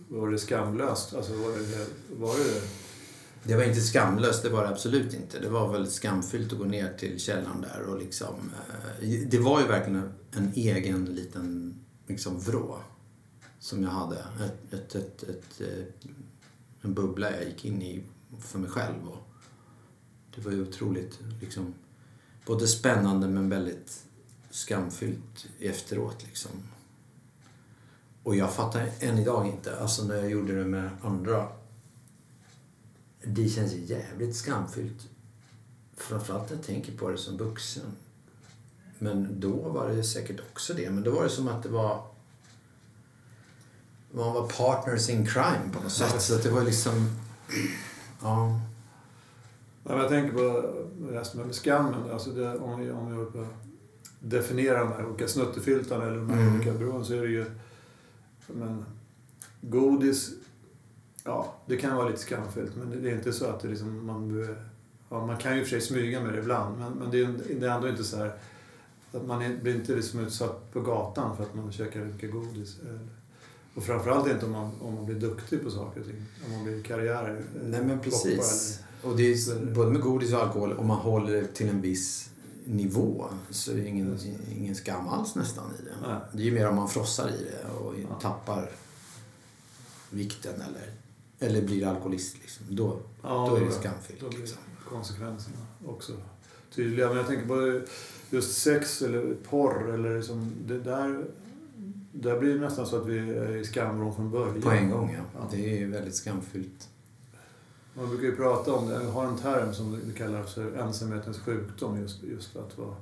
var 0.10 0.30
det 0.30 0.40
skamlöst. 0.40 1.14
Alltså 1.14 1.34
var 1.34 1.50
det, 1.50 1.88
var 2.16 2.38
det 2.38 2.87
det 3.44 3.56
var 3.56 3.64
inte 3.64 3.82
skamlöst, 3.82 4.44
det 4.44 4.50
var 4.50 4.64
det 4.64 4.70
absolut 4.70 5.14
inte. 5.14 5.40
Det 5.40 5.50
var 5.50 5.72
väldigt 5.72 5.94
skamfyllt 5.94 6.54
att 6.54 6.60
gå 6.60 6.66
ner 6.66 6.94
till 6.94 7.20
källaren 7.20 7.62
där 7.62 7.82
och 7.82 8.00
liksom... 8.00 8.36
Eh, 9.02 9.10
det 9.30 9.40
var 9.40 9.62
ju 9.62 9.68
verkligen 9.68 10.14
en 10.32 10.52
egen 10.56 11.06
liten 11.06 11.76
liksom 12.08 12.40
vrå 12.40 12.80
som 13.60 13.84
jag 13.84 13.90
hade. 13.90 14.16
Ett, 14.16 14.74
ett, 14.74 14.96
ett, 14.96 15.24
ett, 15.24 15.62
eh, 15.62 15.86
en 16.82 16.94
bubbla 16.94 17.32
jag 17.32 17.46
gick 17.46 17.66
in 17.66 17.82
i 17.82 18.04
för 18.40 18.60
mig 18.60 18.70
själv. 18.70 19.08
Och 19.08 19.18
det 20.36 20.42
var 20.42 20.52
ju 20.52 20.62
otroligt 20.62 21.20
liksom, 21.42 21.74
både 22.46 22.68
spännande 22.68 23.28
men 23.28 23.50
väldigt 23.50 24.04
skamfyllt 24.50 25.48
efteråt. 25.60 26.26
Liksom. 26.26 26.52
Och 28.24 28.36
jag 28.36 28.54
fattar 28.54 28.90
än 29.00 29.18
idag 29.18 29.48
inte, 29.48 29.80
alltså 29.80 30.04
när 30.04 30.16
jag 30.16 30.30
gjorde 30.30 30.56
det 30.56 30.66
med 30.66 30.90
andra. 31.02 31.48
Det 33.28 33.50
känns 33.50 33.74
jävligt 33.74 34.36
skamfyllt. 34.36 35.08
Framförallt 35.98 36.50
när 36.50 36.58
jag 36.58 36.66
tänker 36.66 36.98
på 36.98 37.10
det 37.10 37.18
som 37.18 37.38
vuxen. 37.38 37.84
Men 39.00 39.40
då 39.40 39.70
var 39.70 39.90
det 39.90 40.04
säkert 40.04 40.40
också 40.52 40.74
det. 40.74 40.90
Men 40.90 41.04
då 41.04 41.12
var 41.12 41.24
det 41.24 41.30
som 41.30 41.48
att 41.48 41.64
det 41.64 41.70
var... 41.70 42.04
Man 44.12 44.34
var 44.34 44.48
partners 44.48 45.10
in 45.10 45.26
crime 45.26 45.74
på 45.74 45.84
något 45.84 45.92
sätt. 45.92 46.22
Så 46.22 46.36
att 46.36 46.44
det 46.44 46.50
var 46.50 46.64
liksom... 46.64 47.10
Ja. 48.22 48.62
Men 49.84 49.98
jag 49.98 50.10
tänker 50.10 50.34
på 50.34 50.74
resten 51.12 51.42
med 51.42 51.56
skammen. 51.56 52.12
Alltså 52.12 52.30
det, 52.30 52.58
om 52.58 52.80
vi, 52.80 52.92
om 52.92 53.10
vi 53.10 53.16
håller 53.18 53.32
på 53.32 53.42
att 53.42 53.48
definiera 54.20 54.80
de 54.80 54.88
här 54.88 55.06
olika 55.06 55.28
snuttefiltarna 55.28 56.06
eller 56.06 56.18
de 56.18 56.30
här 56.30 56.42
Mm. 56.42 56.56
olika 56.56 56.74
beroenden 56.74 57.06
så 57.06 57.14
är 57.14 57.22
det 57.22 57.28
ju... 57.28 57.46
Men, 58.48 58.86
godis, 59.62 60.32
ja 61.28 61.54
det 61.66 61.78
kan 61.78 61.96
vara 61.96 62.10
lite 62.10 62.22
skamfyllt 62.22 62.76
men 62.76 63.04
det, 63.04 63.10
är 63.10 63.16
inte 63.16 63.34
så 63.34 63.46
att 63.46 63.60
det 63.60 63.68
liksom, 63.68 64.06
man 64.06 64.48
Ja, 65.10 65.26
man 65.26 65.38
kan 65.38 65.58
ju 65.58 65.64
för 65.64 65.70
sig 65.70 65.82
smyga 65.82 66.22
med 66.22 66.34
det 66.34 66.40
ibland 66.40 66.80
men, 66.80 66.94
men 66.94 67.12
det, 67.12 67.20
är, 67.20 67.34
det 67.60 67.68
är 67.68 67.76
ändå 67.76 67.90
inte 67.90 68.04
så 68.04 68.18
här 68.18 68.34
att 69.12 69.26
man 69.28 69.42
är, 69.42 69.58
blir 69.58 69.76
inte 69.76 69.96
liksom 69.96 70.20
utsatt 70.20 70.72
på 70.74 70.82
gatan 70.82 71.38
för 71.38 71.44
att 71.44 71.56
man 71.56 71.72
käkar 71.72 72.00
mycket 72.00 72.32
godis. 72.32 72.78
Eller, 72.82 73.08
och 73.76 73.84
framförallt 73.84 74.32
inte 74.32 74.46
om 74.46 74.52
man, 74.52 74.72
om 74.82 74.96
man 74.96 75.06
blir 75.06 75.16
duktig 75.16 75.64
på 75.64 75.72
saker 75.72 76.00
och 76.00 76.06
ting. 76.06 76.26
Om 76.46 76.52
man 76.52 76.64
blir 76.64 76.84
karriär. 76.84 77.44
Nej 77.64 77.84
men 77.84 78.00
precis. 78.00 78.80
Och 79.04 79.18
det 79.18 79.24
är 79.24 79.66
både 79.74 79.92
med 79.92 80.02
godis 80.02 80.34
och 80.34 80.40
alkohol, 80.42 80.74
om 80.74 80.88
man 80.88 80.98
håller 80.98 81.34
det 81.34 81.48
till 81.48 81.70
en 81.70 81.82
viss 81.82 82.30
nivå 82.66 83.26
så 83.50 83.72
är 83.72 83.76
det 83.76 83.88
ingen, 83.88 84.20
ingen 84.52 84.76
skam 84.76 85.08
alls 85.08 85.36
nästan 85.36 85.72
i 85.80 85.84
det. 85.84 86.08
Nej. 86.08 86.20
Det 86.34 86.42
är 86.42 86.46
ju 86.46 86.52
mer 86.52 86.70
om 86.70 86.76
man 86.76 86.90
frossar 86.90 87.30
i 87.30 87.44
det 87.44 87.70
och 87.70 87.94
Ja. 88.10 88.20
tappar 88.22 88.70
vikten 90.10 90.54
eller, 90.54 90.92
eller 91.40 91.62
blir 91.62 91.88
alkoholist. 91.88 92.36
Liksom. 92.42 92.66
Då, 92.70 93.00
Ja, 93.22 93.48
då 93.50 93.56
är 93.56 93.60
det 93.60 93.66
då 93.66 93.72
skamfyllt. 93.72 94.30
blir 94.30 94.40
Liksom. 94.40 94.58
konsekvenserna 94.90 95.58
också 95.86 96.14
tydliga. 96.76 97.08
Men 97.08 97.18
jag 97.18 97.28
tänker 97.28 97.48
på 97.48 97.82
just 98.30 98.58
sex 98.62 99.02
eller 99.02 99.36
porr 99.50 99.94
eller 99.94 100.16
liksom 100.18 100.52
det 100.66 100.80
där. 100.80 101.26
Där 102.12 102.40
blir 102.40 102.54
det 102.54 102.60
nästan 102.62 102.86
så 102.88 103.02
att 103.02 103.08
vi 103.08 103.20
är 103.20 103.56
i 103.56 103.66
skamvrån 103.66 104.16
från 104.16 104.32
början. 104.32 104.62
På 104.62 104.70
en 104.72 104.90
gång, 104.92 105.16
ja. 105.18 105.40
Ja. 105.40 105.48
Det 105.52 105.82
är 105.84 105.88
väldigt 105.88 106.16
skamfyllt. 106.16 106.90
Man 107.94 108.10
brukar 108.10 108.24
ju 108.26 108.36
prata 108.36 108.74
om 108.74 108.90
det. 108.90 108.98
Har 109.06 109.26
en 109.28 109.38
term 109.38 109.74
som 109.74 110.02
vi 110.06 110.14
kallar 110.14 110.44
för 110.44 110.72
ensamhetens 110.78 111.40
sjukdom. 111.40 112.00
Just, 112.02 112.24
just 112.24 112.48
för 112.52 112.60
att 112.68 112.78
vara 112.78 112.96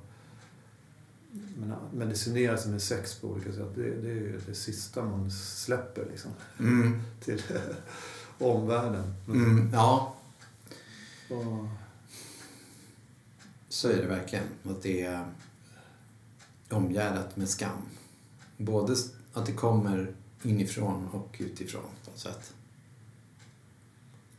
medicinera 1.93 2.57
sig 2.57 2.71
med 2.71 2.81
sex 2.81 3.15
på 3.15 3.27
olika 3.27 3.51
sätt. 3.51 3.67
Det, 3.75 3.81
det 4.01 4.09
är 4.09 4.13
ju 4.15 4.39
det 4.47 4.55
sista 4.55 5.05
man 5.05 5.31
släpper 5.31 6.05
liksom, 6.11 6.31
Mm. 6.59 7.01
till 7.23 7.41
omvärlden. 8.39 9.13
Mm. 9.27 9.69
Ja, 9.73 10.15
Och, 11.29 11.67
så 13.69 13.89
är 13.89 13.97
det 13.97 14.07
verkligen. 14.07 14.45
Att 14.63 14.81
det 14.81 15.01
är 15.01 15.25
omgärdat 16.69 17.37
med 17.37 17.49
skam. 17.49 17.81
Både 18.57 18.95
att 19.33 19.45
det 19.45 19.51
kommer 19.51 20.15
inifrån 20.43 21.07
och 21.07 21.35
utifrån 21.39 21.81
på 22.05 22.11
något 22.11 22.19
sätt. 22.19 22.53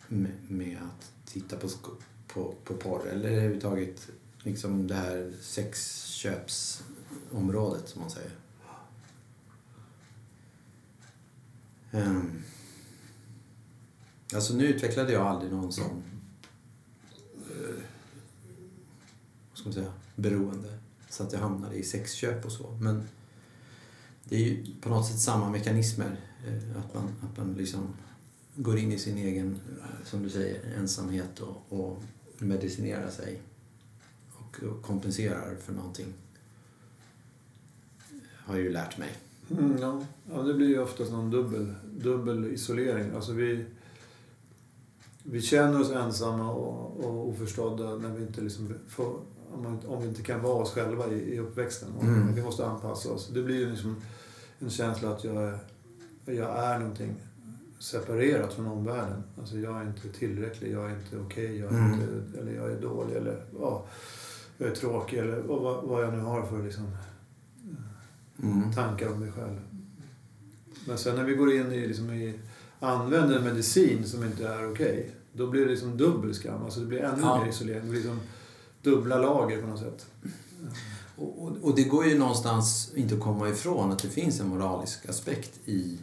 Med, 0.09 0.33
med 0.49 0.79
att 0.83 1.13
titta 1.25 1.57
på, 1.57 1.69
på, 2.29 2.55
på 2.65 2.75
porr 2.75 3.09
eller 3.09 3.31
överhuvudtaget 3.31 4.09
liksom 4.43 4.87
det 4.87 4.95
här 4.95 5.33
sexköpsområdet 5.41 7.89
som 7.89 8.01
man 8.01 8.11
säger. 8.11 8.31
Um, 11.91 12.43
alltså 14.35 14.55
nu 14.55 14.67
utvecklade 14.67 15.13
jag 15.13 15.27
aldrig 15.27 15.53
någon 15.53 15.73
sån 15.73 16.03
eh, 17.51 17.75
vad 19.51 19.59
ska 19.59 19.65
man 19.69 19.73
säga, 19.73 19.93
beroende. 20.17 20.79
Så 21.11 21.23
att 21.23 21.33
jag 21.33 21.41
hamnade 21.41 21.75
i 21.75 21.83
sexköp 21.83 22.45
och 22.45 22.53
så. 22.53 22.79
Men 22.81 23.03
det 24.25 24.37
är 24.37 24.41
ju 24.41 24.67
på 24.81 24.89
något 24.89 25.07
sätt 25.07 25.21
samma 25.21 25.51
mekanismer. 25.51 26.21
eh, 26.47 26.79
Att 26.79 26.95
man, 26.95 27.09
att 27.23 27.37
man 27.39 27.55
liksom 27.55 27.89
går 28.57 28.79
in 28.79 28.93
i 28.93 28.99
sin 28.99 29.19
egen, 29.19 29.61
eh, 29.81 30.07
som 30.07 30.23
du 30.23 30.31
säger, 30.31 30.77
ensamhet 30.79 31.41
och, 31.41 31.57
och 31.81 32.03
medicinerar 32.39 33.11
sig. 33.11 33.41
Och, 34.33 34.63
och 34.63 34.83
kompenserar 34.83 35.57
för 35.57 35.73
någonting. 35.73 36.13
Har 38.35 38.55
jag 38.55 38.65
ju 38.65 38.73
lärt 38.73 38.99
mig. 38.99 39.09
Mm, 39.51 39.79
ja. 39.81 40.05
ja, 40.31 40.43
det 40.43 40.55
blir 40.55 40.69
ju 40.69 40.79
oftast 40.79 41.11
någon 41.13 41.31
dubbel, 41.31 41.75
dubbel 41.99 42.45
isolering. 42.47 43.11
Alltså 43.15 43.33
vi, 43.33 43.65
vi 45.31 45.41
känner 45.43 45.81
oss 45.81 45.91
ensamma 45.91 46.53
och, 46.53 47.05
och 47.05 47.29
oförstådda 47.29 47.95
när 47.97 48.09
vi 48.11 48.23
inte 48.23 48.41
liksom 48.41 48.75
får, 48.89 49.21
om, 49.53 49.63
man, 49.63 49.81
om 49.87 50.03
vi 50.03 50.09
inte 50.09 50.23
kan 50.23 50.43
vara 50.43 50.55
oss 50.63 50.71
själva 50.73 51.07
i, 51.09 51.35
i 51.35 51.39
uppväxten. 51.39 51.89
Mm. 52.01 52.35
Vi 52.35 52.43
måste 52.43 52.67
anpassa 52.67 53.11
oss. 53.13 53.29
Det 53.35 53.43
blir 53.43 53.57
ju 53.57 53.71
liksom 53.71 53.97
en 54.59 54.71
känsla 54.71 55.11
att 55.11 55.25
jag 55.25 55.37
är, 55.43 55.59
jag 56.25 56.59
är 56.65 56.79
någonting 56.79 57.15
separerat 57.79 58.53
från 58.55 58.67
omvärlden. 58.67 59.23
Alltså 59.39 59.59
jag 59.59 59.81
är 59.81 59.87
inte 59.87 60.09
tillräcklig, 60.09 60.73
jag 60.73 60.91
är 60.91 60.95
inte 60.95 61.19
okej, 61.27 61.59
jag, 61.59 61.73
är 61.73 61.79
Mm. 61.79 61.93
inte- 61.93 62.39
eller 62.39 62.53
jag 62.53 62.71
är 62.73 62.81
dålig 62.81 63.17
eller 63.17 63.45
ja, 63.61 63.87
jag 64.59 64.69
är 64.69 64.75
tråkig 64.75 65.19
eller 65.19 65.41
vad, 65.41 65.85
vad 65.85 66.05
jag 66.05 66.13
nu 66.15 66.21
har 66.21 66.47
för 66.47 66.63
liksom, 66.63 66.87
Mm. 68.43 68.73
tankar 68.73 69.13
om 69.13 69.21
mig 69.21 69.33
själv. 69.33 69.57
Men 70.87 70.99
sen 70.99 71.17
när 71.17 71.25
vi 71.25 71.35
går 71.35 71.53
in 71.53 71.73
i, 71.73 71.87
liksom 71.87 72.11
i 72.11 72.35
använder 72.81 73.37
en 73.39 73.45
medicin 73.45 74.05
som 74.05 74.25
inte 74.25 74.49
är 74.49 74.73
okej, 74.73 75.11
då 75.37 75.47
blir 75.47 75.65
det 75.65 75.71
liksom 75.71 75.97
dubbel 75.97 76.35
skam. 76.35 76.63
Alltså 76.65 76.81
det 76.81 76.87
blir 76.87 76.99
ännu 77.01 77.23
Ja. 77.23 77.41
mer 77.45 77.51
isolering. 77.51 77.81
Det 77.83 77.89
blir 77.91 78.01
liksom 78.01 78.21
dubbla 78.83 79.19
lager 79.19 79.63
på 79.63 79.67
något 79.69 79.81
sätt. 79.81 80.07
Och, 81.17 81.43
och, 81.43 81.57
och 81.63 81.75
det 81.77 81.85
går 81.85 82.07
ju 82.07 82.19
någonstans 82.19 82.93
inte 82.95 83.15
att 83.15 83.21
komma 83.21 83.49
ifrån 83.49 83.93
att 83.93 83.99
det 84.03 84.09
finns 84.09 84.41
en 84.41 84.49
moralisk 84.49 85.09
aspekt 85.09 85.61
i 85.65 85.99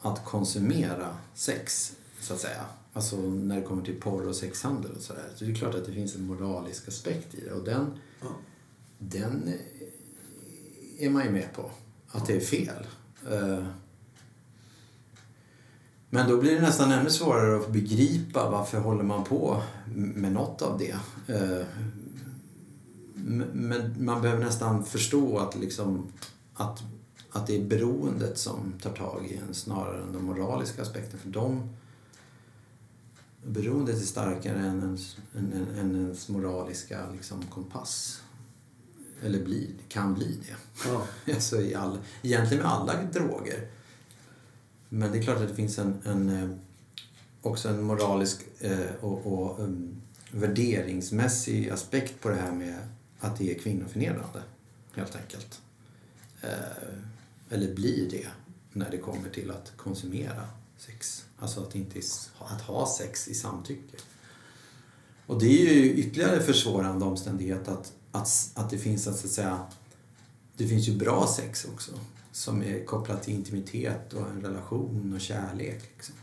att 0.00 0.24
konsumera 0.24 1.16
sex, 1.34 1.92
så 2.20 2.34
att 2.34 2.40
säga. 2.40 2.64
Alltså 2.92 3.16
när 3.16 3.56
det 3.56 3.62
kommer 3.62 3.82
till 3.84 4.00
porr 4.00 4.28
och 4.28 4.36
sexhandel 4.36 4.90
och 4.96 5.02
sådär. 5.02 5.28
Så 5.36 5.44
det 5.44 5.50
är 5.50 5.54
klart 5.54 5.74
att 5.74 5.86
det 5.86 5.92
finns 5.92 6.14
en 6.16 6.26
moralisk 6.26 6.88
aspekt 6.88 7.34
i 7.34 7.40
det. 7.40 7.52
Och 7.52 7.64
den, 7.64 7.86
Ja. 8.20 8.26
den 8.98 9.48
eh, 10.98 11.06
är 11.06 11.10
man 11.10 11.24
ju 11.24 11.30
med 11.30 11.52
på. 11.54 11.70
Att 12.08 12.26
det 12.26 12.36
är 12.36 12.40
fel. 12.40 12.86
Men 16.14 16.28
då 16.28 16.36
blir 16.36 16.54
det 16.54 16.60
nästan 16.60 16.92
ännu 16.92 17.10
svårare 17.10 17.56
att 17.56 17.68
begripa 17.72 18.50
varför 18.50 18.80
håller 18.80 19.02
man 19.02 19.24
på 19.24 19.62
med 19.94 20.32
något 20.32 20.62
av 20.62 20.78
det. 20.78 20.96
Eh, 21.34 21.66
Men 23.14 23.94
man 23.98 24.22
behöver 24.22 24.44
nästan 24.44 24.84
förstå 24.84 25.38
att, 25.38 25.56
liksom, 25.56 26.12
att, 26.54 26.82
att 27.30 27.46
det 27.46 27.56
är 27.56 27.64
beroendet 27.64 28.38
som 28.38 28.72
tar 28.82 28.90
tag 28.90 29.26
i 29.30 29.40
en 29.48 29.54
snarare 29.54 30.02
än 30.02 30.12
den 30.12 30.24
moraliska 30.24 30.82
aspekten. 30.82 31.20
För 31.20 31.28
de, 31.28 31.68
beroendet 33.46 33.96
är 33.96 34.06
starkare 34.06 34.58
än 34.58 34.78
ens, 34.82 35.16
än, 35.36 35.52
än 35.78 35.96
ens 35.96 36.28
moraliska 36.28 37.10
liksom, 37.12 37.42
kompass. 37.50 38.22
Eller 39.22 39.44
blir, 39.44 39.68
kan 39.88 40.14
bli 40.14 40.38
det. 40.48 40.88
Ja. 40.88 41.02
Alltså 41.34 41.60
i 41.60 41.74
all, 41.74 41.98
egentligen 42.22 42.62
med 42.62 42.72
alla 42.72 43.02
droger. 43.12 43.68
Men 44.94 45.12
det 45.12 45.18
är 45.18 45.22
klart 45.22 45.40
att 45.40 45.48
det 45.48 45.54
finns 45.54 45.78
en, 45.78 46.02
en 46.04 46.28
eh, 46.28 46.50
också 47.42 47.68
en 47.68 47.82
moralisk 47.82 48.40
eh, 48.58 48.94
och, 49.00 49.26
och 49.26 49.60
um, 49.60 50.02
värderingsmässig 50.30 51.70
aspekt 51.70 52.20
på 52.20 52.28
det 52.28 52.34
här 52.34 52.52
med 52.52 52.78
att 53.18 53.38
det 53.38 53.50
är 53.50 53.58
kvinnoförnedrande, 53.58 54.42
helt 54.94 55.16
enkelt. 55.16 55.60
Eh, 56.42 56.48
eller 57.50 57.74
blir 57.74 58.10
det 58.10 58.26
när 58.72 58.90
det 58.90 58.98
kommer 58.98 59.30
till 59.30 59.50
att 59.50 59.72
konsumera 59.76 60.48
sex. 60.78 61.24
Alltså 61.38 61.60
att, 61.62 61.74
inte, 61.74 62.00
att 62.38 62.62
ha 62.62 62.86
sex 62.98 63.28
i 63.28 63.34
samtycke. 63.34 63.96
Och 65.26 65.40
det 65.40 65.68
är 65.68 65.74
ju 65.74 65.92
ytterligare 65.94 66.40
försvårande 66.40 67.04
omständighet 67.04 67.68
att, 67.68 67.92
att, 68.10 68.50
att 68.54 68.70
det 68.70 68.78
finns 68.78 69.06
att, 69.06 69.16
så 69.16 69.26
att 69.26 69.32
säga 69.32 69.66
det 70.56 70.66
finns 70.66 70.88
ju 70.88 70.96
bra 70.96 71.26
sex 71.36 71.64
också 71.64 71.92
som 72.32 72.62
är 72.62 72.84
kopplat 72.84 73.22
till 73.22 73.34
intimitet 73.34 74.12
och 74.12 74.28
en 74.30 74.40
relation 74.40 75.12
och 75.14 75.20
kärlek. 75.20 75.82
Liksom. 75.94 76.14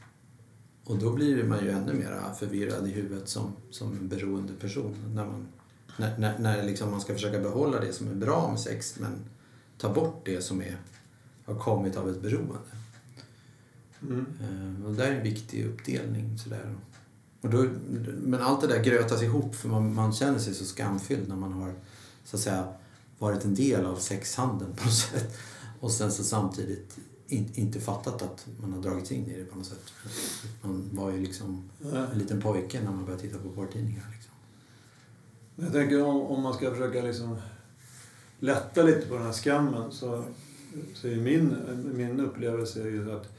Och 0.83 0.97
då 0.97 1.13
blir 1.13 1.43
man 1.43 1.63
ju 1.63 1.71
ännu 1.71 1.93
mer 1.93 2.33
förvirrad 2.39 2.87
i 2.87 2.91
huvudet 2.91 3.29
som, 3.29 3.53
som 3.71 3.91
en 3.91 4.07
beroende 4.07 4.53
person. 4.53 4.95
När, 5.15 5.25
man, 5.25 5.47
när, 5.97 6.17
när, 6.17 6.39
när 6.39 6.63
liksom 6.63 6.91
man 6.91 7.01
ska 7.01 7.13
försöka 7.13 7.39
behålla 7.39 7.79
det 7.79 7.93
som 7.93 8.07
är 8.07 8.15
bra 8.15 8.49
med 8.49 8.59
sex 8.59 8.99
men 8.99 9.11
ta 9.77 9.93
bort 9.93 10.21
det 10.25 10.41
som 10.41 10.61
är, 10.61 10.77
har 11.45 11.55
kommit 11.55 11.97
av 11.97 12.09
ett 12.09 12.21
beroende. 12.21 12.59
Mm. 14.01 14.25
Eh, 14.41 14.85
Och 14.85 14.93
det 14.93 15.05
är 15.07 15.15
en 15.15 15.23
viktig 15.23 15.65
uppdelning. 15.65 16.37
Sådär. 16.37 16.75
Och 17.41 17.49
då, 17.49 17.67
men 18.23 18.41
allt 18.41 18.61
det 18.61 18.67
där 18.67 18.83
grötas 18.83 19.21
ihop 19.21 19.55
för 19.55 19.69
man, 19.69 19.93
man 19.93 20.13
känner 20.13 20.39
sig 20.39 20.53
så 20.53 20.65
skamfylld 20.65 21.29
när 21.29 21.35
man 21.35 21.53
har 21.53 21.73
så 22.23 22.35
att 22.35 22.41
säga, 22.41 22.73
varit 23.17 23.45
en 23.45 23.55
del 23.55 23.85
av 23.85 23.95
sexhandeln 23.95 24.73
på 24.75 24.85
något 24.85 24.93
sätt. 24.93 25.37
Och 25.79 25.91
sen 25.91 26.11
så 26.11 26.23
samtidigt 26.23 26.97
in, 27.27 27.51
inte 27.55 27.79
fattat 27.79 28.21
att 28.21 28.47
man 28.61 28.73
har 28.73 28.81
dragits 28.81 29.11
in 29.11 29.25
i 29.27 29.37
det 29.37 29.45
på 29.45 29.57
något 29.57 29.65
sätt. 29.65 29.93
Man 30.61 30.89
var 30.93 31.11
ju 31.11 31.19
liksom 31.19 31.69
en 31.93 32.19
liten 32.19 32.41
pojke 32.41 32.81
när 32.81 32.91
man 32.91 33.05
började 33.05 33.21
titta 33.21 33.37
på 33.37 33.49
porrtidningar. 33.49 34.05
Liksom. 34.11 34.33
Jag 35.55 35.71
tänker 35.71 36.05
om, 36.05 36.21
om 36.21 36.41
man 36.41 36.53
ska 36.53 36.71
försöka 36.71 37.01
liksom 37.01 37.37
lätta 38.39 38.83
lite 38.83 39.07
på 39.07 39.13
den 39.13 39.23
här 39.23 39.33
skammen 39.33 39.91
så, 39.91 40.23
så 40.93 41.07
är 41.07 41.15
min, 41.15 41.55
min 41.93 42.19
upplevelse 42.19 42.81
är 42.81 42.87
ju 42.87 43.11
att 43.11 43.29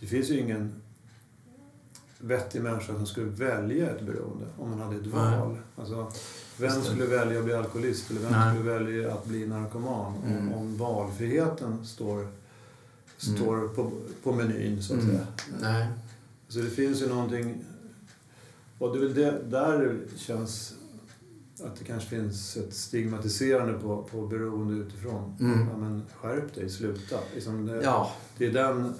det 0.00 0.06
finns 0.06 0.30
ju 0.30 0.40
ingen 0.40 0.82
vettig 2.18 2.62
människa 2.62 2.94
som 2.94 3.06
skulle 3.06 3.30
välja 3.30 3.90
ett 3.90 4.06
beroende 4.06 4.46
om 4.58 4.70
man 4.70 4.80
hade 4.80 4.96
ett 4.96 5.06
val. 5.06 5.58
Alltså, 5.76 6.12
vem 6.58 6.82
skulle 6.82 7.06
välja 7.06 7.38
att 7.38 7.44
bli 7.44 7.54
alkoholist 7.54 8.10
eller 8.10 8.20
vem 8.20 8.32
Nej. 8.32 8.54
skulle 8.56 8.70
välja 8.78 9.12
att 9.14 9.24
bli 9.26 9.46
narkoman 9.46 10.14
om, 10.24 10.30
Mm. 10.32 10.52
om 10.52 10.76
valfriheten 10.76 11.86
står, 11.86 12.26
står 13.18 13.68
på, 13.68 13.90
på 14.22 14.32
menyn 14.32 14.82
så 14.82 14.94
att 14.94 15.00
Mm. 15.00 15.10
säga. 15.14 15.26
Nej. 15.60 15.86
Så 16.48 16.58
det 16.58 16.70
finns 16.70 17.02
ju 17.02 17.08
någonting... 17.08 17.64
Och 18.78 18.92
det 18.96 18.98
är 18.98 19.00
väl 19.08 19.14
det, 19.14 19.42
där 19.50 19.98
känns 20.16 20.74
att 21.64 21.76
det 21.78 21.84
kanske 21.84 22.08
finns 22.08 22.56
ett 22.56 22.74
stigmatiserande 22.74 23.72
på, 23.72 24.02
på 24.10 24.26
beroende 24.26 24.74
utifrån. 24.84 25.36
Mm. 25.40 25.68
Ja, 25.70 25.76
men 25.76 26.02
skärp 26.20 26.54
dig, 26.54 26.70
sluta. 26.70 27.16
Liksom 27.34 27.66
det, 27.66 27.82
Ja, 27.82 28.12
det 28.38 28.46
är 28.46 28.52
den... 28.52 28.94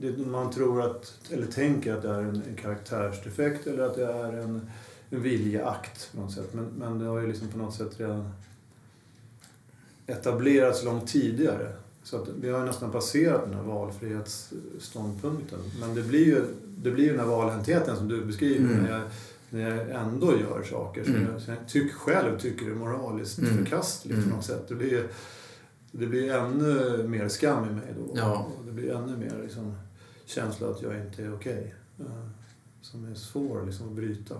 Det, 0.00 0.16
man 0.26 0.50
tror 0.52 0.82
att, 0.82 1.12
eller 1.30 1.46
tänker 1.46 1.94
att 1.94 2.02
det 2.02 2.08
är 2.08 2.18
en, 2.22 2.42
en 2.48 2.56
karaktärsdefekt 2.62 3.66
eller 3.66 3.82
att 3.82 3.94
det 3.96 4.04
är 4.12 4.32
en, 4.32 4.70
en 5.10 5.22
viljeakt 5.22 6.12
på 6.14 6.20
något 6.20 6.32
sätt. 6.32 6.54
Men, 6.54 6.64
men 6.64 6.98
det 6.98 7.04
har 7.06 7.18
ju 7.20 7.26
liksom 7.26 7.48
på 7.48 7.58
något 7.58 7.74
sätt 7.74 8.00
redan 8.00 8.30
etablerats 10.06 10.84
långt 10.84 11.08
tidigare. 11.08 11.72
Så 12.02 12.16
att 12.22 12.28
vi 12.40 12.50
har 12.50 12.58
ju 12.60 12.64
nästan 12.66 12.90
passerat 12.92 13.44
den 13.44 13.54
här 13.54 13.62
valfrihetsståndpunkten. 13.62 15.58
Men 15.80 15.94
det 15.94 16.02
blir 16.02 16.26
ju, 16.26 16.44
det 16.78 16.90
blir 16.90 17.04
ju 17.04 17.10
den 17.10 17.20
här 17.20 17.26
valhäntheten 17.26 17.96
som 17.96 18.08
du 18.08 18.24
beskriver. 18.24 18.70
Mm. 18.74 18.82
När, 18.82 18.90
jag, 18.90 19.02
när 19.50 19.60
jag 19.76 19.90
ändå 20.02 20.38
gör 20.40 20.62
saker 20.62 21.04
som 21.04 21.14
Mm. 21.14 21.32
jag, 21.32 21.42
som 21.42 21.54
jag 21.54 21.68
tyck, 21.68 21.92
själv 21.92 22.38
tycker 22.38 22.66
är 22.70 22.74
moraliskt 22.74 23.38
Mm. 23.38 23.56
förkastligt 23.58 24.16
på 24.16 24.22
Mm. 24.22 24.36
något 24.36 24.44
sätt. 24.44 24.68
Det 24.68 24.74
blir, 24.74 25.06
det 25.92 26.06
blir 26.06 26.32
ännu 26.34 27.04
mer 27.08 27.28
skam 27.28 27.68
i 27.68 27.72
mig 27.72 27.94
då. 27.98 28.12
Ja. 28.16 28.46
Det 28.66 28.72
blir 28.72 28.94
ännu 28.94 29.16
mer 29.16 29.34
liksom, 29.42 29.74
känsla 30.26 30.68
att 30.68 30.82
jag 30.82 31.00
inte 31.06 31.22
är 31.22 31.34
okej. 31.34 31.74
Eh, 32.00 32.06
Som 32.82 33.04
är 33.10 33.14
svår 33.14 33.66
liksom, 33.66 33.86
att 33.88 33.92
bryta. 33.92 34.34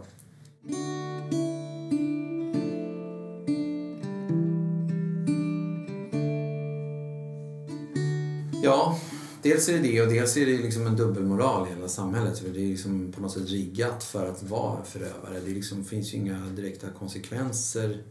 Ja, 8.63 8.99
dels 9.43 9.69
är 9.69 9.73
det 9.73 9.79
det 9.79 10.03
och 10.03 10.09
dels 10.09 10.37
är 10.37 10.47
det 10.47 10.59
liksom 10.59 10.87
en 10.87 10.97
dubbelmoral 10.97 11.69
i 11.69 11.75
hela 11.75 11.89
samhället. 11.89 12.39
För 12.39 12.49
det 12.49 12.61
är 12.61 12.69
liksom 12.69 13.13
på 13.13 13.21
något 13.21 13.33
sätt 13.33 13.49
riggat 13.49 14.05
för 14.05 14.31
att 14.31 14.43
vara 14.43 14.85
förövare. 14.85 15.41
Det 15.45 15.51
liksom 15.51 15.85
finns 15.85 16.15
ju 16.15 16.19
inga 16.19 16.39
direkta 16.39 16.87
konsekvenser 16.99 18.03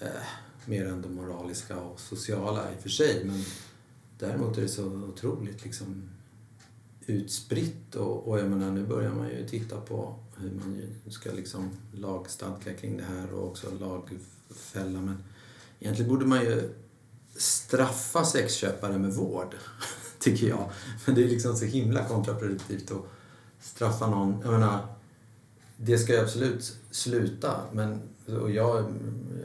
eh, 0.00 0.06
mer 0.66 0.86
än 0.86 1.02
de 1.02 1.14
moraliska 1.14 1.76
och 1.76 2.00
sociala 2.00 2.72
i 2.72 2.78
och 2.78 2.82
för 2.82 2.88
sig. 2.88 3.24
Men 3.24 3.44
däremot 4.18 4.58
är 4.58 4.62
det 4.62 4.68
så 4.68 4.86
otroligt 4.86 5.64
liksom 5.64 6.08
utspritt 7.06 7.94
och, 7.94 8.28
och 8.28 8.38
jag 8.38 8.50
menar 8.50 8.70
nu 8.70 8.86
börjar 8.86 9.14
man 9.14 9.28
ju 9.28 9.48
titta 9.48 9.80
på 9.80 10.21
hur 10.42 10.50
man 10.50 10.82
ska 11.10 11.32
liksom 11.32 11.70
lagstadga 11.92 12.74
kring 12.80 12.96
det 12.96 13.04
här 13.04 13.32
och 13.32 13.48
också 13.48 13.66
lagfälla. 13.80 15.00
Men 15.00 15.16
egentligen 15.80 16.10
borde 16.10 16.26
man 16.26 16.40
ju 16.40 16.70
straffa 17.36 18.24
sexköpare 18.24 18.98
med 18.98 19.12
vård, 19.12 19.54
tycker 20.18 20.48
jag. 20.48 20.70
Men 21.06 21.14
det 21.14 21.24
är 21.24 21.28
liksom 21.28 21.56
så 21.56 21.64
himla 21.64 22.04
kontraproduktivt 22.04 22.90
att 22.90 23.04
straffa 23.60 24.10
någon. 24.10 24.40
Jag 24.42 24.52
menar, 24.52 24.86
det 25.76 25.98
ska 25.98 26.12
ju 26.12 26.20
absolut 26.20 26.76
sluta. 26.90 27.60
Men, 27.72 28.00
och 28.40 28.50
jag 28.50 28.78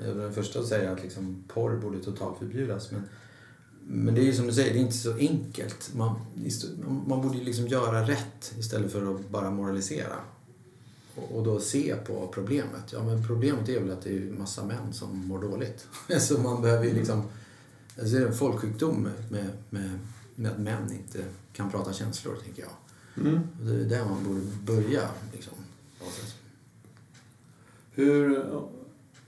är 0.02 0.16
den 0.16 0.34
första 0.34 0.60
att 0.60 0.68
säga 0.68 0.92
att 0.92 1.04
liksom 1.04 1.44
porr 1.48 1.78
borde 1.78 2.00
totalförbjudas. 2.00 2.92
Men, 2.92 3.04
men 3.88 4.16
det 4.16 4.22
är 4.22 4.26
ju 4.26 4.34
som 4.34 4.48
du 4.48 4.54
säger, 4.54 4.74
det 4.74 4.80
är 4.80 4.82
inte 4.82 4.98
så 4.98 5.14
enkelt. 5.14 5.94
Man, 5.94 6.16
man 7.08 7.22
borde 7.22 7.38
ju 7.38 7.44
liksom 7.44 7.68
göra 7.68 8.08
rätt 8.08 8.54
istället 8.60 8.92
för 8.92 9.16
att 9.16 9.30
bara 9.30 9.52
moralisera. 9.52 10.16
Och, 11.32 11.44
då 11.44 11.60
se 11.60 11.96
på 11.96 12.28
problemet. 12.28 12.94
Ja, 12.94 13.04
men 13.04 13.28
problemet 13.28 13.70
är 13.70 13.80
väl 13.80 13.92
att 13.92 14.02
det 14.02 14.18
är 14.18 14.22
massa 14.22 14.66
män 14.66 14.94
som 14.94 15.28
mår 15.28 15.42
dåligt. 15.42 15.88
Så 16.20 16.42
man 16.42 16.62
behöver 16.62 16.86
ju 16.86 16.94
liksom... 16.94 17.24
Alltså 18.00 18.16
det 18.16 18.22
är 18.22 18.28
en 18.28 18.34
folksjukdom 18.34 19.02
med, 19.30 19.52
med, 19.70 20.00
med, 20.36 20.52
att 20.52 20.60
män 20.60 20.92
inte 20.92 21.26
kan 21.54 21.72
prata 21.72 21.94
känslor, 21.94 22.36
tänker 22.44 22.62
jag. 22.62 22.72
Mm. 23.26 23.40
Det 23.62 23.74
är 23.74 24.00
där 24.00 24.06
man 24.06 24.24
borde 24.24 24.42
börja. 24.66 25.10
Liksom. 25.34 25.54
Hur, 27.92 28.46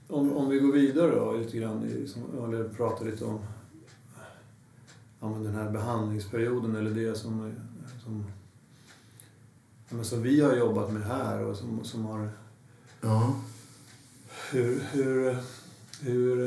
om, 0.08 0.32
om 0.32 0.48
vi 0.48 0.58
går 0.58 0.72
vidare 0.72 1.10
då 1.10 1.32
lite 1.32 1.58
grann, 1.58 2.06
som, 2.06 2.44
eller 2.44 2.68
pratar 2.68 3.04
lite 3.04 3.24
om 3.24 3.40
ja, 5.20 5.26
den 5.26 5.54
här 5.54 5.70
behandlingsperioden 5.70 6.76
eller 6.76 6.90
det 6.90 7.14
som, 7.14 7.52
som, 8.04 8.24
men 9.90 10.04
som 10.04 10.22
vi 10.22 10.40
har 10.40 10.56
jobbat 10.56 10.92
med 10.92 11.02
här 11.02 11.42
och 11.44 11.56
som, 11.56 11.84
som 11.84 12.04
har 12.04 12.30
Ja. 13.00 13.40
hur, 14.50 14.80
hur, 14.92 15.36
hur, 16.00 16.46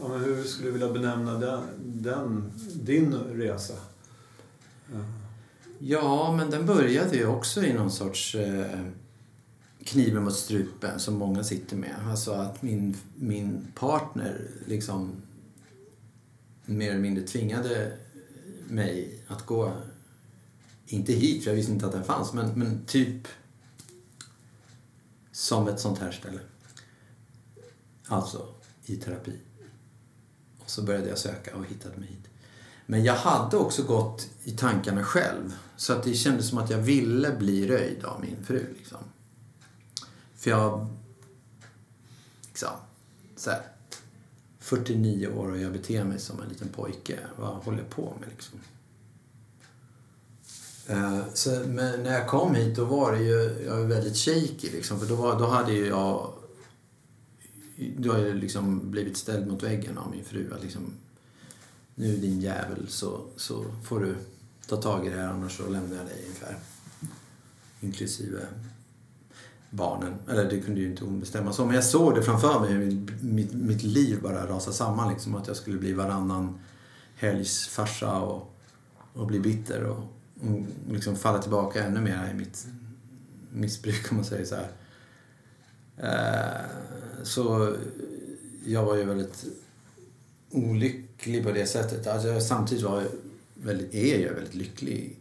ja, 0.00 0.08
men 0.08 0.20
hur 0.20 0.44
skulle 0.44 0.68
du 0.68 0.72
vilja 0.72 0.92
benämna 0.92 1.38
den, 1.38 1.62
den, 1.84 2.52
din 2.74 3.14
resa? 3.14 3.74
Ja. 4.92 4.98
Ja, 5.78 6.34
men 6.36 6.50
den 6.50 6.66
började 6.66 7.16
ju 7.16 7.26
också 7.26 7.64
i 7.64 7.72
någon 7.72 7.90
sorts 7.90 8.34
eh, 8.34 8.80
kniven 9.84 10.24
mot 10.24 10.34
strupen 10.34 11.00
som 11.00 11.14
många 11.14 11.44
sitter 11.44 11.76
med. 11.76 11.94
Alltså 12.10 12.32
att 12.32 12.62
min, 12.62 12.96
min 13.14 13.66
partner 13.74 14.40
liksom 14.66 15.12
mer 16.64 16.90
eller 16.90 17.00
mindre 17.00 17.24
tvingade 17.24 17.92
mig 18.68 19.20
att 19.28 19.46
gå, 19.46 19.72
inte 20.86 21.12
hit 21.12 21.44
för 21.44 21.50
jag 21.50 21.56
visste 21.56 21.72
inte 21.72 21.86
att 21.86 21.92
den 21.92 22.04
fanns, 22.04 22.32
men, 22.32 22.58
men 22.58 22.84
typ 22.86 23.28
som 25.32 25.68
ett 25.68 25.80
sånt 25.80 25.98
här 25.98 26.12
ställe. 26.12 26.40
Alltså 28.06 28.54
i 28.84 28.96
terapi. 28.96 29.38
Och 30.58 30.70
så 30.70 30.82
började 30.82 31.08
jag 31.08 31.18
söka 31.18 31.56
och 31.56 31.66
hittade 31.66 31.96
mig 31.96 32.08
hit. 32.08 32.28
Men 32.86 33.04
jag 33.04 33.14
hade 33.14 33.56
också 33.56 33.82
gått 33.82 34.28
i 34.44 34.50
tankarna 34.50 35.04
själv. 35.04 35.54
Så 35.76 35.92
att 35.92 36.02
det 36.02 36.14
kändes 36.14 36.48
som 36.48 36.58
att 36.58 36.70
jag 36.70 36.78
ville 36.78 37.32
bli 37.32 37.68
röjd 37.68 38.04
av 38.04 38.20
min 38.20 38.44
fru. 38.44 38.74
Liksom. 38.78 38.98
För 40.34 40.50
jag... 40.50 40.86
Liksom, 42.48 42.70
så 43.36 43.50
här, 43.50 43.62
49 44.58 45.28
år 45.28 45.50
och 45.50 45.58
jag 45.58 45.72
beter 45.72 46.04
mig 46.04 46.18
som 46.18 46.40
en 46.40 46.48
liten 46.48 46.68
pojke. 46.68 47.18
Vad 47.36 47.48
håller 47.48 47.78
jag 47.78 47.90
på 47.90 48.16
med 48.20 48.28
liksom? 48.28 48.60
Eh, 50.86 51.20
så, 51.34 51.50
men 51.50 52.02
när 52.02 52.12
jag 52.12 52.28
kom 52.28 52.54
hit 52.54 52.76
då 52.76 52.84
var 52.84 53.12
det 53.12 53.22
ju, 53.22 53.64
jag 53.66 53.76
var 53.76 53.84
väldigt 53.84 54.16
shaky 54.16 54.70
liksom. 54.72 55.00
För 55.00 55.06
då, 55.06 55.14
var, 55.14 55.38
då 55.38 55.46
hade 55.46 55.72
ju 55.72 55.86
jag, 55.86 56.32
då 57.98 58.12
hade 58.12 58.28
jag 58.28 58.36
liksom 58.36 58.90
blivit 58.90 59.16
ställd 59.16 59.46
mot 59.46 59.62
väggen 59.62 59.98
av 59.98 60.10
min 60.10 60.24
fru. 60.24 60.54
Att 60.54 60.62
liksom, 60.62 60.92
nu 61.94 62.16
din 62.16 62.40
jävel 62.40 62.88
så, 62.88 63.20
så 63.36 63.64
får 63.84 64.00
du 64.00 64.14
ta 64.68 64.76
tag 64.76 65.06
i 65.06 65.10
det 65.10 65.16
här 65.16 65.28
annars 65.28 65.56
så 65.56 65.62
lämnar 65.62 65.96
jag 65.96 66.06
dig 66.06 66.24
ungefär. 66.26 66.56
Inklusive 67.80 68.40
barnen. 69.70 70.14
Eller 70.28 70.50
det 70.50 70.60
kunde 70.60 70.80
ju 70.80 70.90
inte 70.90 71.04
hon 71.04 71.20
bestämma 71.20 71.52
så. 71.52 71.64
Men 71.64 71.74
jag 71.74 71.84
såg 71.84 72.14
det 72.14 72.22
framför 72.22 72.60
mig 72.60 72.74
mitt, 72.74 73.22
mitt, 73.22 73.52
mitt 73.52 73.82
liv 73.82 74.22
bara 74.22 74.46
rasade 74.46 74.76
samman. 74.76 75.12
Liksom, 75.12 75.34
att 75.34 75.46
jag 75.46 75.56
skulle 75.56 75.78
bli 75.78 75.92
varannan 75.92 76.58
helgs 77.16 77.68
farsa 77.68 78.20
och, 78.20 78.54
och 79.12 79.26
bli 79.26 79.40
bitter 79.40 79.84
och 79.84 80.04
liksom 80.90 81.16
falla 81.16 81.42
tillbaka 81.42 81.84
ännu 81.84 82.00
mer 82.00 82.30
i 82.30 82.34
mitt 82.34 82.66
missbruk 83.52 84.10
om 84.10 84.16
man 84.16 84.26
säger 84.26 84.44
så 84.44 84.54
här. 84.54 84.70
Eh, 85.96 87.24
så 87.24 87.76
jag 88.64 88.84
var 88.84 88.96
ju 88.96 89.04
väldigt 89.04 89.44
olycklig 90.50 91.44
på 91.44 91.52
det 91.52 91.66
sättet. 91.66 92.06
Alltså, 92.06 92.40
samtidigt 92.40 92.84
var 92.84 93.00
jag 93.00 93.10
väldigt, 93.54 93.94
är 93.94 94.26
jag 94.26 94.34
väldigt 94.34 94.54
lycklig. 94.54 95.18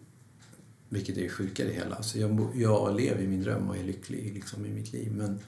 Vilket 0.89 1.17
är 1.17 1.29
sjuka 1.29 1.63
i 1.63 1.73
hela. 1.73 2.03
Så 2.03 2.19
jag, 2.19 2.47
jag 2.55 2.95
lever 2.95 3.21
i 3.21 3.27
min 3.27 3.43
dröm 3.43 3.69
och 3.69 3.77
är 3.77 3.83
lycklig 3.83 4.33
liksom, 4.33 4.65
i 4.65 4.69
mitt 4.69 4.93
liv. 4.93 5.11
Men 5.11 5.39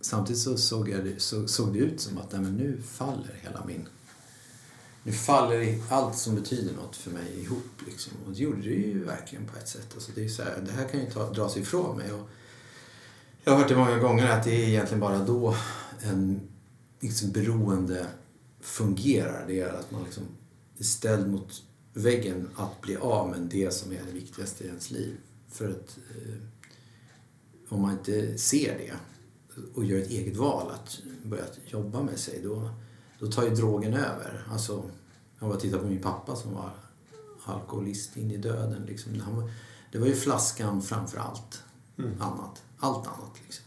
samtidigt 0.00 0.42
så 0.42 0.56
såg, 0.56 0.88
jag 0.88 1.04
det, 1.04 1.20
så, 1.20 1.48
såg 1.48 1.72
det 1.72 1.78
ut 1.78 2.00
som 2.00 2.18
att 2.18 2.32
nej, 2.32 2.40
men 2.40 2.56
nu 2.56 2.82
faller 2.82 3.40
hela 3.42 3.64
min... 3.66 3.88
Nu 5.02 5.12
faller 5.12 5.78
allt 5.88 6.18
som 6.18 6.34
betyder 6.34 6.74
något 6.74 6.96
för 6.96 7.10
mig 7.10 7.40
ihop. 7.40 7.82
Liksom. 7.86 8.12
Och 8.26 8.32
det 8.32 8.38
gjorde 8.38 8.62
det 8.62 8.74
ju 8.74 9.04
verkligen 9.04 9.46
på 9.46 9.58
ett 9.58 9.68
sätt. 9.68 9.88
Alltså, 9.94 10.12
det, 10.14 10.24
är 10.24 10.28
så 10.28 10.42
här, 10.42 10.64
det 10.66 10.72
här 10.72 10.88
kan 10.88 11.00
ju 11.00 11.10
ta, 11.10 11.30
dras 11.30 11.56
ifrån 11.56 11.96
mig. 11.96 12.12
Och 12.12 12.28
jag 13.44 13.52
har 13.52 13.58
hört 13.58 13.68
det 13.68 13.76
många 13.76 13.98
gånger 13.98 14.28
att 14.30 14.44
det 14.44 14.64
är 14.64 14.68
egentligen 14.68 15.00
bara 15.00 15.18
då 15.18 15.56
en 16.02 16.40
liksom, 17.00 17.30
beroende 17.30 18.06
fungerar. 18.60 19.44
Det 19.46 19.60
är 19.60 19.72
att 19.72 19.90
man 19.90 20.04
liksom 20.04 20.22
är 20.78 20.84
ställd 20.84 21.30
mot 21.30 21.62
väggen 21.92 22.48
att 22.56 22.80
bli 22.80 22.96
av 22.96 23.30
med 23.30 23.40
det 23.40 23.74
som 23.74 23.92
är 23.92 24.00
det 24.06 24.12
viktigaste 24.12 24.64
i 24.64 24.66
ens 24.66 24.90
liv. 24.90 25.16
För 25.48 25.70
att 25.70 25.98
eh, 26.10 26.34
om 27.68 27.82
man 27.82 27.92
inte 27.92 28.38
ser 28.38 28.78
det 28.78 28.92
och 29.74 29.84
gör 29.84 29.98
ett 29.98 30.10
eget 30.10 30.36
val 30.36 30.70
att 30.70 30.98
börja 31.22 31.44
jobba 31.66 32.02
med 32.02 32.18
sig, 32.18 32.40
då, 32.44 32.70
då 33.20 33.26
tar 33.26 33.42
ju 33.42 33.50
drogen 33.50 33.94
över. 33.94 34.46
Alltså, 34.52 34.82
jag 35.38 35.48
var 35.48 35.56
tittat 35.56 35.80
på 35.80 35.86
min 35.86 36.02
pappa 36.02 36.36
som 36.36 36.54
var 36.54 36.70
alkoholist 37.44 38.16
in 38.16 38.30
i 38.30 38.36
döden. 38.36 38.82
Liksom. 38.86 39.20
Han 39.20 39.50
det 39.92 39.98
var 39.98 40.06
ju 40.06 40.14
flaskan 40.14 40.82
framför 40.82 41.18
allt 41.18 41.62
mm. 41.98 42.22
annat. 42.22 42.62
Allt 42.78 43.06
annat 43.06 43.40
liksom. 43.44 43.64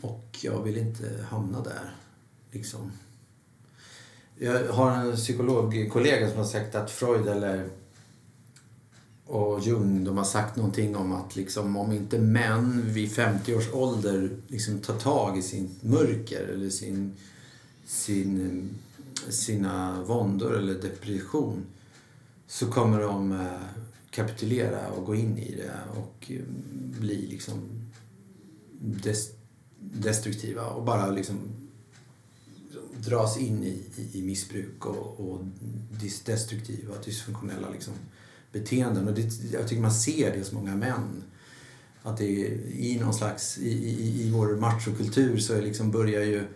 Och 0.00 0.38
jag 0.40 0.62
vill 0.62 0.76
inte 0.76 1.26
hamna 1.30 1.60
där. 1.60 1.94
Liksom. 2.50 2.92
Jag 4.38 4.68
har 4.68 4.90
en 4.90 5.16
psykologkollega 5.16 6.28
som 6.28 6.38
har 6.38 6.44
sagt 6.44 6.74
att 6.74 6.90
Freud 6.90 7.28
eller 7.28 7.70
och 9.26 9.60
Jung 9.60 10.04
de 10.04 10.16
har 10.16 10.24
sagt 10.24 10.56
någonting 10.56 10.96
om 10.96 11.12
att 11.12 11.36
liksom, 11.36 11.76
om 11.76 11.92
inte 11.92 12.18
män 12.18 12.82
vid 12.86 13.12
50 13.12 13.54
års 13.54 13.72
ålder 13.72 14.30
liksom 14.48 14.78
tar 14.78 14.98
tag 14.98 15.38
i 15.38 15.42
sin 15.42 15.70
mörker 15.80 16.48
eller 16.48 16.70
sin, 16.70 17.16
sin, 17.86 18.68
sina 19.28 20.02
våndor 20.02 20.56
eller 20.56 20.74
depression 20.74 21.66
så 22.46 22.70
kommer 22.70 23.00
de 23.00 23.32
eh, 23.32 23.46
kapitulera 24.10 24.90
och 24.90 25.06
gå 25.06 25.14
in 25.14 25.38
i 25.38 25.54
det 25.54 25.80
och 25.94 26.30
eh, 26.30 26.42
bli 27.00 27.26
liksom 27.26 27.60
destruktiva 29.78 30.66
och 30.66 30.84
bara 30.84 31.10
liksom 31.10 31.38
dras 32.98 33.38
in 33.38 33.64
i, 33.64 33.82
i, 33.96 34.18
i 34.18 34.22
missbruk 34.22 34.86
och, 34.86 35.20
och 35.20 35.40
destruktiva, 36.24 36.94
dysfunktionella 37.04 37.70
liksom, 37.70 37.94
beteenden. 38.52 39.08
Och 39.08 39.14
det, 39.14 39.52
jag 39.52 39.68
tycker 39.68 39.82
man 39.82 39.94
ser 39.94 40.32
det 40.32 40.38
hos 40.38 40.52
många 40.52 40.74
män. 40.74 41.22
Att 42.02 42.18
det 42.18 42.46
är, 42.46 42.50
i 42.72 42.98
någon 43.00 43.14
slags, 43.14 43.58
i, 43.58 43.68
i, 43.68 44.22
i 44.26 44.30
vår 44.30 44.56
machokultur 44.56 45.38
så 45.38 45.54
är 45.54 45.62
liksom 45.62 45.90
börjar 45.90 46.22
ju 46.22 46.46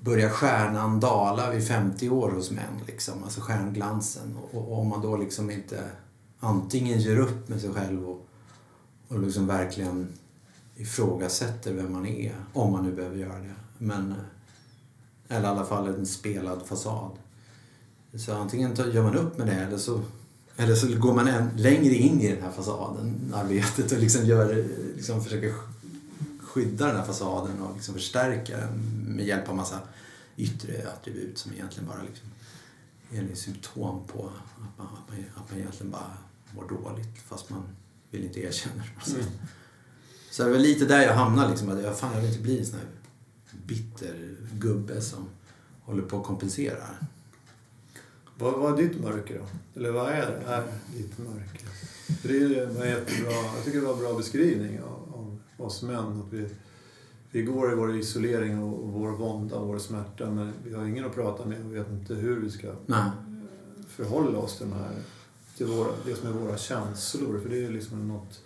börjar 0.00 0.30
stjärnan 0.30 1.00
dala 1.00 1.50
vid 1.50 1.66
50 1.66 2.10
år 2.10 2.30
hos 2.30 2.50
män. 2.50 2.80
Liksom, 2.86 3.24
alltså 3.24 3.40
stjärnglansen. 3.40 4.36
Och, 4.36 4.58
och 4.58 4.78
om 4.78 4.88
man 4.88 5.00
då 5.00 5.16
liksom 5.16 5.50
inte 5.50 5.84
antingen 6.40 6.98
ger 6.98 7.16
upp 7.16 7.48
med 7.48 7.60
sig 7.60 7.72
själv 7.72 8.08
och, 8.10 8.26
och 9.08 9.20
liksom 9.20 9.46
verkligen 9.46 10.08
ifrågasätter 10.76 11.74
vem 11.74 11.92
man 11.92 12.06
är, 12.06 12.34
om 12.52 12.72
man 12.72 12.84
nu 12.84 12.92
behöver 12.92 13.16
göra 13.16 13.38
det. 13.38 13.54
Men 13.78 14.10
eh, 14.10 15.36
eller 15.36 15.48
i 15.48 15.50
alla 15.50 15.64
fall 15.64 15.88
en 15.88 16.06
spelad 16.06 16.62
fasad. 16.66 17.10
Så 18.14 18.34
antingen 18.34 18.74
gör 18.92 19.02
man 19.02 19.16
upp 19.16 19.38
med 19.38 19.46
det 19.46 19.52
eller 19.52 19.78
så, 19.78 20.00
eller 20.56 20.74
så 20.74 20.98
går 20.98 21.14
man 21.14 21.28
än 21.28 21.50
längre 21.56 21.94
in 21.94 22.20
i 22.20 22.32
den 22.32 22.42
här 22.42 22.50
fasaden, 22.50 23.32
arbetet 23.34 23.92
och 23.92 23.98
liksom 23.98 24.24
gör, 24.24 24.58
eh, 24.58 24.64
liksom 24.96 25.24
försöker 25.24 25.54
skydda 26.50 26.86
den 26.86 26.96
här 26.96 27.04
fasaden 27.04 27.62
och 27.62 27.74
liksom 27.76 27.94
förstärka 27.94 28.56
den 28.56 28.70
med 29.16 29.26
hjälp 29.26 29.48
av 29.48 29.56
massa 29.56 29.80
yttre 30.36 30.88
attribut 30.88 31.38
som 31.38 31.52
egentligen 31.52 31.88
bara 31.88 32.02
liksom 32.02 32.28
är 33.10 33.34
symptom 33.34 34.06
på 34.06 34.26
att 34.26 34.60
man, 34.78 34.86
att, 34.86 35.08
man, 35.08 35.24
att 35.36 35.50
man 35.50 35.58
egentligen 35.58 35.90
bara 35.90 36.16
mår 36.54 36.68
dåligt 36.68 37.22
fast 37.28 37.50
man 37.50 37.62
vill 38.10 38.24
inte 38.24 38.40
erkänna 38.40 38.82
det. 39.04 39.10
Mm. 39.12 39.26
Så 40.30 40.44
det 40.44 40.50
var 40.50 40.58
lite 40.58 40.84
där 40.84 41.02
jag 41.02 41.14
hamnade. 41.14 41.50
Liksom, 41.50 41.68
att 41.68 41.82
jag, 41.82 41.98
fan, 41.98 42.14
jag 42.14 42.20
vill 42.20 42.30
inte 42.30 42.42
bli 42.42 42.58
en 42.58 42.66
sån 42.66 42.78
här 42.78 42.88
bitter 43.66 44.36
gubbe 44.52 45.00
som 45.00 45.28
håller 45.82 46.02
på 46.02 46.20
att 46.20 46.26
kompensera. 46.26 46.84
Vad 48.38 48.54
var 48.54 48.76
ditt 48.76 49.00
mörker 49.00 49.38
då? 49.38 49.46
Eller 49.80 49.90
vad 49.90 50.12
är 50.12 50.26
det? 50.26 50.52
Är 50.52 50.64
ditt 50.96 51.18
mörker? 51.18 51.68
Det 52.22 52.66
var 52.66 52.84
jättebra. 52.84 53.32
Jag 53.32 53.64
tycker 53.64 53.80
det 53.80 53.86
var 53.86 53.92
en 53.92 53.98
bra 53.98 54.14
beskrivning 54.14 54.80
av 54.80 55.09
oss 55.60 55.82
män. 55.82 56.22
Att 56.26 56.32
vi, 56.32 56.48
vi 57.30 57.42
går 57.42 57.72
i 57.72 57.74
vår 57.74 57.96
isolering 57.96 58.62
och, 58.62 58.84
och 58.84 58.92
vår 58.92 59.10
vånda 59.10 59.56
och 59.56 59.68
vår 59.68 59.78
smärta 59.78 60.30
men 60.30 60.52
vi 60.64 60.74
har 60.74 60.84
ingen 60.84 61.04
att 61.04 61.14
prata 61.14 61.44
med 61.46 61.66
och 61.66 61.74
vet 61.74 61.90
inte 61.90 62.14
hur 62.14 62.40
vi 62.40 62.50
ska 62.50 62.72
Nej. 62.86 63.10
förhålla 63.88 64.38
oss 64.38 64.58
till, 64.58 64.70
de 64.70 64.76
här, 64.76 64.94
till 65.56 65.66
våra, 65.66 65.88
det 66.04 66.14
som 66.14 66.28
är 66.28 66.32
våra 66.32 66.56
känslor. 66.56 67.40
För 67.40 67.48
det 67.48 67.64
är 67.64 67.70
liksom 67.70 68.08
något 68.08 68.40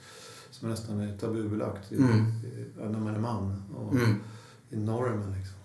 som 0.50 0.70
nästan 0.70 1.00
är 1.00 1.16
tabubelagt 1.18 1.92
mm. 1.92 2.24
när 2.77 3.00
man 3.00 3.14
är 3.14 3.20
man. 3.20 3.62
Och, 3.77 3.94
mm 3.94 4.20
i 4.74 4.77
normen. 4.77 5.35
Liksom. 5.38 5.57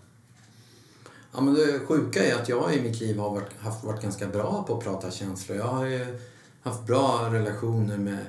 Ja, 1.31 1.41
men 1.41 1.53
det 1.53 1.79
sjuka 1.79 2.23
är 2.23 2.35
att 2.35 2.49
jag 2.49 2.75
i 2.75 2.81
mitt 2.81 2.99
liv 2.99 3.17
har 3.17 3.29
varit, 3.29 3.53
haft, 3.59 3.83
varit 3.83 4.01
ganska 4.01 4.27
bra 4.27 4.63
på 4.67 4.77
att 4.77 4.83
prata 4.83 5.11
känslor. 5.11 5.57
Jag 5.57 5.65
har 5.67 5.85
ju 5.85 6.19
haft 6.61 6.87
bra 6.87 7.29
relationer 7.31 7.97
med 7.97 8.25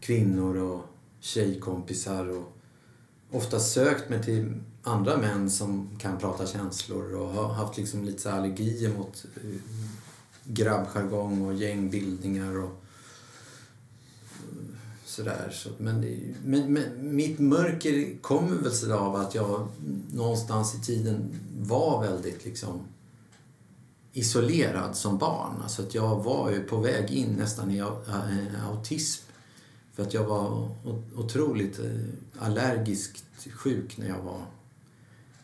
kvinnor 0.00 0.56
och 0.56 0.84
tjejkompisar 1.20 2.28
och 2.28 2.52
ofta 3.30 3.60
sökt 3.60 4.10
mig 4.10 4.24
till 4.24 4.54
andra 4.82 5.16
män 5.16 5.50
som 5.50 5.88
kan 5.98 6.18
prata 6.18 6.46
känslor 6.46 7.14
och 7.14 7.28
har 7.28 7.48
haft 7.48 7.78
liksom 7.78 8.04
lite 8.04 8.32
allergier 8.32 8.94
mot 8.98 9.24
eh, 9.36 9.60
grabbjargong 10.44 11.46
och 11.46 11.54
gängbildningar 11.54 12.58
och 12.58 12.82
Sådär, 15.16 15.50
så, 15.52 15.68
men, 15.78 16.00
men, 16.44 16.72
men, 16.72 17.16
mitt 17.16 17.38
mörker 17.38 18.22
kommer 18.22 18.56
väl 18.56 18.72
sig 18.72 18.92
av 18.92 19.16
att 19.16 19.34
jag 19.34 19.68
någonstans 20.12 20.74
i 20.74 20.80
tiden 20.80 21.40
var 21.58 22.02
väldigt 22.02 22.44
liksom 22.44 22.80
isolerad 24.12 24.96
som 24.96 25.18
barn. 25.18 25.62
Alltså 25.62 25.82
att 25.82 25.94
jag 25.94 26.22
var 26.22 26.50
ju 26.50 26.60
på 26.60 26.76
väg 26.76 27.10
in 27.10 27.28
nästan 27.28 27.70
i 27.70 27.78
eh, 27.78 28.68
autism. 28.68 29.25
För 29.96 30.02
att 30.02 30.14
jag 30.14 30.24
var 30.24 30.68
otroligt 31.14 31.78
eh, 31.78 31.86
allergiskt 32.38 33.24
sjuk 33.52 33.98
när 33.98 34.08
jag 34.08 34.22
var 34.22 34.40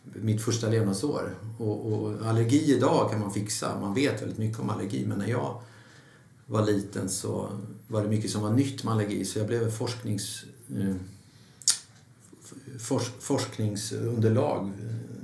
mitt 0.02 0.42
första 0.42 0.68
levnadsår. 0.68 1.34
Och, 1.58 1.92
och 1.92 2.26
allergi 2.26 2.74
idag 2.76 3.10
kan 3.10 3.20
man 3.20 3.32
fixa. 3.32 3.80
Man 3.80 3.94
vet 3.94 4.22
väldigt 4.22 4.38
mycket 4.38 4.60
om 4.60 4.70
allergi. 4.70 5.06
Men 5.06 5.18
när 5.18 5.26
jag 5.26 5.60
var 6.46 6.66
liten 6.66 7.08
så 7.08 7.58
var 7.88 8.02
det 8.02 8.08
mycket 8.08 8.30
som 8.30 8.42
var 8.42 8.50
nytt 8.50 8.84
med 8.84 8.94
allergi. 8.94 9.24
Så 9.24 9.38
jag 9.38 9.46
blev 9.46 9.70
forsknings, 9.70 10.44
eh, 10.76 10.94
forsk, 12.78 13.12
forskningsunderlag 13.20 14.72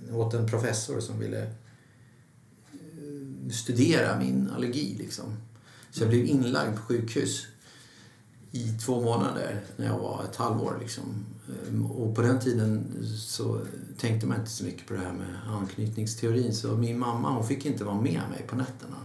eh, 0.08 0.16
åt 0.16 0.34
en 0.34 0.46
professor 0.46 1.00
som 1.00 1.18
ville 1.18 1.52
studera 3.52 4.18
min 4.18 4.50
allergi. 4.50 4.96
Liksom. 4.98 5.24
Så 5.90 6.02
jag 6.02 6.08
blev 6.08 6.24
inlagd 6.24 6.76
på 6.76 6.82
sjukhus 6.82 7.46
i 8.50 8.78
två 8.84 9.00
månader 9.00 9.61
när 9.76 9.87
jag 9.87 9.98
var 9.98 10.24
ett 10.24 10.37
halvår. 10.37 10.76
Liksom. 10.80 11.26
Ehm, 11.68 11.87
och 11.87 12.14
på 12.14 12.22
den 12.22 12.40
tiden 12.40 12.96
så 13.18 13.61
tänkte 13.98 14.26
man 14.26 14.38
inte 14.38 14.50
så 14.50 14.64
mycket 14.64 14.87
på 14.87 14.94
det 14.94 15.00
här 15.00 15.12
med 15.12 15.37
anknytningsteorin. 15.46 16.54
Så 16.54 16.76
min 16.76 16.98
mamma 16.98 17.30
hon 17.30 17.46
fick 17.46 17.66
inte 17.66 17.84
vara 17.84 18.00
med 18.00 18.22
mig 18.30 18.44
på 18.48 18.56
nätterna. 18.56 18.96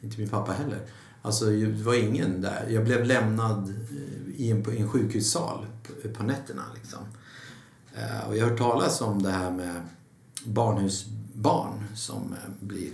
Inte 0.00 0.20
min 0.20 0.28
pappa 0.28 0.52
heller. 0.52 0.80
Alltså 1.22 1.44
det 1.44 1.82
var 1.82 1.94
ingen 1.94 2.40
där. 2.40 2.66
Jag 2.68 2.84
blev 2.84 3.04
lämnad 3.04 3.68
eh, 3.68 4.40
i 4.40 4.50
en, 4.50 4.70
i 4.74 4.80
en 4.80 4.88
sjukhussal 4.88 5.66
på, 5.82 6.08
på 6.08 6.22
nätterna. 6.22 6.62
Liksom. 6.74 7.00
Ehm, 7.94 8.28
och 8.28 8.36
jag 8.36 8.44
har 8.44 8.50
hört 8.50 8.58
talas 8.58 9.00
om 9.00 9.22
det 9.22 9.30
här 9.30 9.50
med 9.50 9.82
barnhusbarn 10.44 11.84
som 11.94 12.32
eh, 12.32 12.66
blir, 12.66 12.90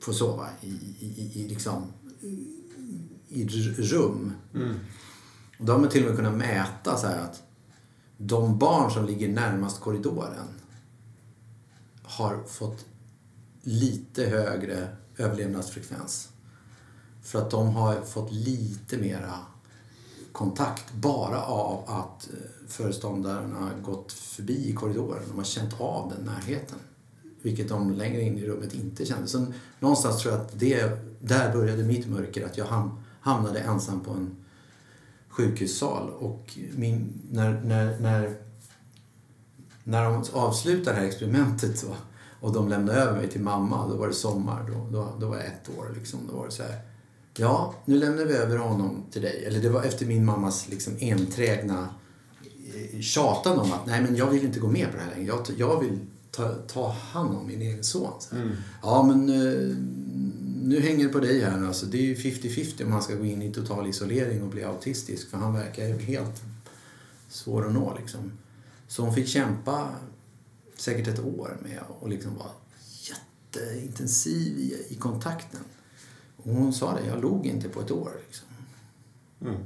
får 0.00 0.12
sova 0.12 0.48
i, 0.60 0.70
i, 0.98 1.30
i, 1.34 1.48
liksom, 1.48 1.92
i 3.34 3.46
rum. 3.78 4.32
Mm. 4.54 4.74
Och 5.58 5.64
då 5.64 5.72
har 5.72 5.80
man 5.80 5.88
till 5.88 6.02
och 6.02 6.08
med 6.08 6.16
kunnat 6.16 6.34
mäta 6.34 6.96
så 6.96 7.06
att 7.06 7.42
de 8.16 8.58
barn 8.58 8.90
som 8.90 9.06
ligger 9.06 9.28
närmast 9.28 9.80
korridoren 9.80 10.48
har 12.02 12.42
fått 12.46 12.84
lite 13.62 14.24
högre 14.24 14.88
överlevnadsfrekvens. 15.16 16.28
För 17.22 17.38
att 17.38 17.50
de 17.50 17.68
har 17.68 18.00
fått 18.00 18.32
lite 18.32 18.96
mera 18.96 19.38
kontakt 20.32 20.92
bara 20.92 21.42
av 21.42 21.84
att 21.86 22.28
eh, 22.32 22.68
föreståndarna 22.68 23.70
gått 23.82 24.12
förbi 24.12 24.68
i 24.68 24.72
korridoren. 24.72 25.22
De 25.28 25.36
har 25.36 25.44
känt 25.44 25.80
av 25.80 26.12
den 26.16 26.26
närheten. 26.26 26.78
Vilket 27.42 27.68
de 27.68 27.92
längre 27.92 28.22
in 28.22 28.38
i 28.38 28.46
rummet 28.46 28.74
inte 28.74 29.06
kände. 29.06 29.26
Så 29.26 29.46
någonstans 29.80 30.22
tror 30.22 30.34
jag 30.34 30.42
att 30.42 30.60
det, 30.60 30.90
där 31.20 31.52
började 31.52 31.82
mitt 31.82 32.06
mörker. 32.06 32.46
Att 32.46 32.56
jag 32.56 32.64
hamnade 33.24 33.60
ensam 33.60 34.00
på 34.00 34.10
en 34.10 34.36
sjukhussal. 35.28 36.10
Och 36.10 36.58
min, 36.76 37.12
när, 37.30 37.62
när, 37.64 38.00
när, 38.00 38.36
när 39.84 40.04
de 40.04 40.24
avslutade 40.32 40.96
det 40.96 41.00
här 41.00 41.08
experimentet 41.08 41.78
så, 41.78 41.86
och 42.40 42.52
de 42.52 42.68
lämnade 42.68 42.98
över 42.98 43.20
mig 43.20 43.30
till 43.30 43.40
mamma, 43.40 43.88
då 43.88 43.96
var 43.96 44.08
det 44.08 44.14
sommar. 44.14 44.70
Då, 44.70 44.88
då, 44.92 45.08
då 45.20 45.28
var 45.28 45.36
jag 45.36 45.46
ett 45.46 45.70
år. 45.78 45.94
Liksom. 45.96 46.20
Då 46.30 46.36
var 46.36 46.46
det 46.46 46.52
så 46.52 46.62
här, 46.62 46.78
ja, 47.36 47.74
nu 47.84 47.98
lämnar 47.98 48.24
vi 48.24 48.34
över 48.34 48.56
honom 48.56 49.04
till 49.10 49.22
dig. 49.22 49.44
Eller 49.46 49.60
det 49.60 49.68
var 49.68 49.82
efter 49.82 50.06
min 50.06 50.24
mammas 50.24 50.68
liksom, 50.68 50.92
enträgna 51.00 51.88
eh, 52.74 53.00
tjatan 53.00 53.58
om 53.58 53.72
att 53.72 53.86
nej 53.86 54.02
men 54.02 54.16
jag 54.16 54.26
vill 54.26 54.44
inte 54.44 54.60
gå 54.60 54.68
med 54.68 54.90
på 54.90 54.96
det 54.96 55.02
här 55.02 55.10
längre. 55.10 55.26
Jag, 55.26 55.46
jag 55.56 55.80
vill 55.80 55.98
ta, 56.30 56.48
ta 56.48 56.88
hand 56.88 57.36
om 57.36 57.46
min 57.46 57.62
egen 57.62 57.84
son. 57.84 58.12
Mm. 58.32 58.50
Ja 58.82 59.02
men 59.02 59.28
eh, 59.28 59.76
nu 60.64 60.80
hänger 60.80 61.06
det 61.06 61.12
på 61.12 61.20
dig 61.20 61.40
här. 61.40 61.66
Alltså, 61.66 61.86
det 61.86 61.98
är 61.98 62.02
ju 62.02 62.14
50-50 62.14 62.84
om 62.84 62.92
han 62.92 63.02
ska 63.02 63.14
gå 63.14 63.24
in 63.24 63.42
i 63.42 63.52
total 63.52 63.86
isolering 63.86 64.42
och 64.42 64.48
bli 64.48 64.64
autistisk. 64.64 65.30
För 65.30 65.38
han 65.38 65.54
verkar 65.54 65.86
ju 65.86 65.98
helt 65.98 66.42
svår 67.28 67.66
att 67.66 67.74
nå. 67.74 67.96
Liksom. 68.00 68.32
Så 68.88 69.02
hon 69.02 69.14
fick 69.14 69.28
kämpa 69.28 69.94
säkert 70.76 71.08
ett 71.08 71.24
år 71.24 71.58
med 71.62 71.78
att 72.02 72.10
liksom 72.10 72.36
vara 72.36 72.50
jätteintensiv 73.00 74.58
i, 74.58 74.86
i 74.88 74.94
kontakten. 74.94 75.60
Och 76.36 76.54
hon 76.54 76.72
sa 76.72 76.94
det, 76.94 77.06
jag 77.06 77.22
log 77.22 77.46
inte 77.46 77.68
på 77.68 77.80
ett 77.80 77.90
år. 77.90 78.12
Liksom. 78.26 78.48
Mm. 79.40 79.56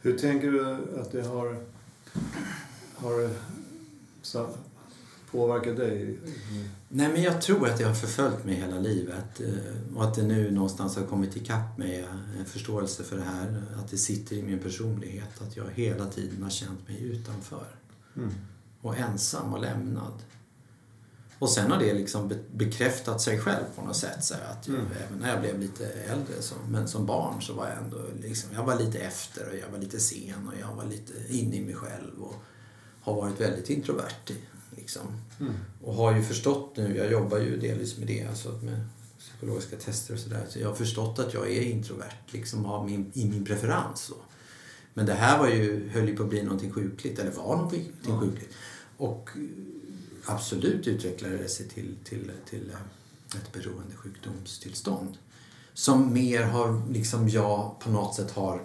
Hur 0.00 0.18
tänker 0.18 0.50
du 0.50 0.74
att 1.00 1.12
det 1.12 1.22
har, 1.22 1.64
har 2.94 3.30
påverkat 5.34 5.76
dig? 5.76 6.02
Mm. 6.02 6.68
Nej, 6.88 7.08
men 7.08 7.22
jag 7.22 7.42
tror 7.42 7.68
att 7.68 7.78
det 7.78 7.84
har 7.84 7.94
förföljt 7.94 8.44
mig 8.44 8.54
hela 8.54 8.78
livet 8.78 9.40
eh, 9.40 9.96
och 9.96 10.04
att 10.04 10.14
det 10.14 10.22
nu 10.22 10.50
någonstans 10.50 10.96
har 10.96 11.06
kommit 11.06 11.36
ikapp 11.36 11.78
mig 11.78 12.06
en 12.38 12.44
förståelse 12.44 13.04
för 13.04 13.16
det 13.16 13.22
här. 13.22 13.62
Att 13.78 13.90
det 13.90 13.98
sitter 13.98 14.36
i 14.36 14.42
min 14.42 14.58
personlighet, 14.58 15.42
att 15.42 15.56
jag 15.56 15.64
hela 15.74 16.06
tiden 16.06 16.42
har 16.42 16.50
känt 16.50 16.88
mig 16.88 17.02
utanför. 17.02 17.66
Mm. 18.16 18.30
Och 18.80 18.98
ensam 18.98 19.52
och 19.54 19.60
lämnad. 19.60 20.12
Och 21.38 21.50
sen 21.50 21.70
har 21.70 21.78
det 21.78 21.94
liksom 21.94 22.32
bekräftat 22.52 23.20
sig 23.20 23.38
själv 23.38 23.64
på 23.76 23.82
något 23.82 23.96
sätt. 23.96 24.24
Så 24.24 24.34
att 24.34 24.68
jag, 24.68 24.76
mm. 24.76 24.86
Även 25.06 25.18
när 25.18 25.30
jag 25.30 25.40
blev 25.40 25.60
lite 25.60 25.86
äldre, 25.86 26.42
så, 26.42 26.54
men 26.68 26.88
som 26.88 27.06
barn 27.06 27.42
så 27.42 27.52
var 27.52 27.68
jag 27.68 27.76
ändå 27.84 27.98
liksom, 28.22 28.50
jag 28.54 28.64
var 28.64 28.78
lite 28.78 28.98
efter 28.98 29.48
och 29.48 29.56
jag 29.56 29.68
var 29.72 29.78
lite 29.78 30.00
sen 30.00 30.48
och 30.48 30.60
jag 30.60 30.74
var 30.76 30.84
lite 30.84 31.12
inne 31.28 31.56
i 31.56 31.64
mig 31.64 31.74
själv 31.74 32.22
och 32.22 32.34
har 33.00 33.14
varit 33.14 33.40
väldigt 33.40 33.70
introvert. 33.70 34.32
Liksom. 34.84 35.20
Mm. 35.40 35.52
Och 35.82 35.94
har 35.94 36.16
ju 36.16 36.22
förstått 36.22 36.76
nu, 36.76 36.96
jag 36.96 37.12
jobbar 37.12 37.38
ju 37.38 37.60
delvis 37.60 37.98
med 37.98 38.06
det, 38.06 38.26
alltså 38.26 38.48
med 38.62 38.88
psykologiska 39.18 39.76
tester 39.76 40.14
och 40.14 40.20
sådär. 40.20 40.46
Så 40.48 40.58
jag 40.58 40.68
har 40.68 40.74
förstått 40.74 41.18
att 41.18 41.34
jag 41.34 41.50
är 41.50 41.62
introvert 41.62 42.24
liksom 42.26 42.66
av 42.66 42.86
min, 42.86 43.10
i 43.14 43.24
min 43.26 43.44
preferens. 43.44 44.00
Så. 44.00 44.14
Men 44.94 45.06
det 45.06 45.14
här 45.14 45.38
var 45.38 45.48
ju, 45.48 45.88
höll 45.88 46.08
ju 46.08 46.16
på 46.16 46.22
att 46.22 46.28
bli 46.28 46.42
någonting 46.42 46.72
sjukligt, 46.72 47.18
eller 47.18 47.30
var 47.30 47.56
någonting 47.56 47.92
mm. 48.06 48.20
sjukligt. 48.20 48.50
Och 48.96 49.30
absolut 50.24 50.86
utvecklade 50.86 51.36
det 51.36 51.48
sig 51.48 51.68
till, 51.68 51.96
till, 52.04 52.30
till 52.50 52.72
ett 53.36 53.52
beroendesjukdomstillstånd. 53.52 55.16
Som 55.74 56.12
mer 56.12 56.42
har, 56.42 56.92
liksom 56.92 57.28
jag 57.28 57.80
på 57.80 57.90
något 57.90 58.14
sätt 58.14 58.30
har 58.30 58.62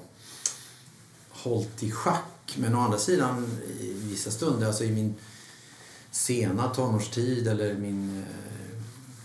hållit 1.30 1.84
i 1.84 1.92
schack. 1.92 2.56
Men 2.58 2.76
å 2.76 2.80
andra 2.80 2.98
sidan 2.98 3.60
i 3.80 3.94
vissa 3.94 4.32
stunder, 4.32 4.68
alltså 4.68 4.84
i 4.84 4.92
min 4.92 5.16
sena 6.12 6.68
tonårstid 6.70 7.48
eller 7.48 7.74
min 7.74 8.18
eh, 8.18 8.50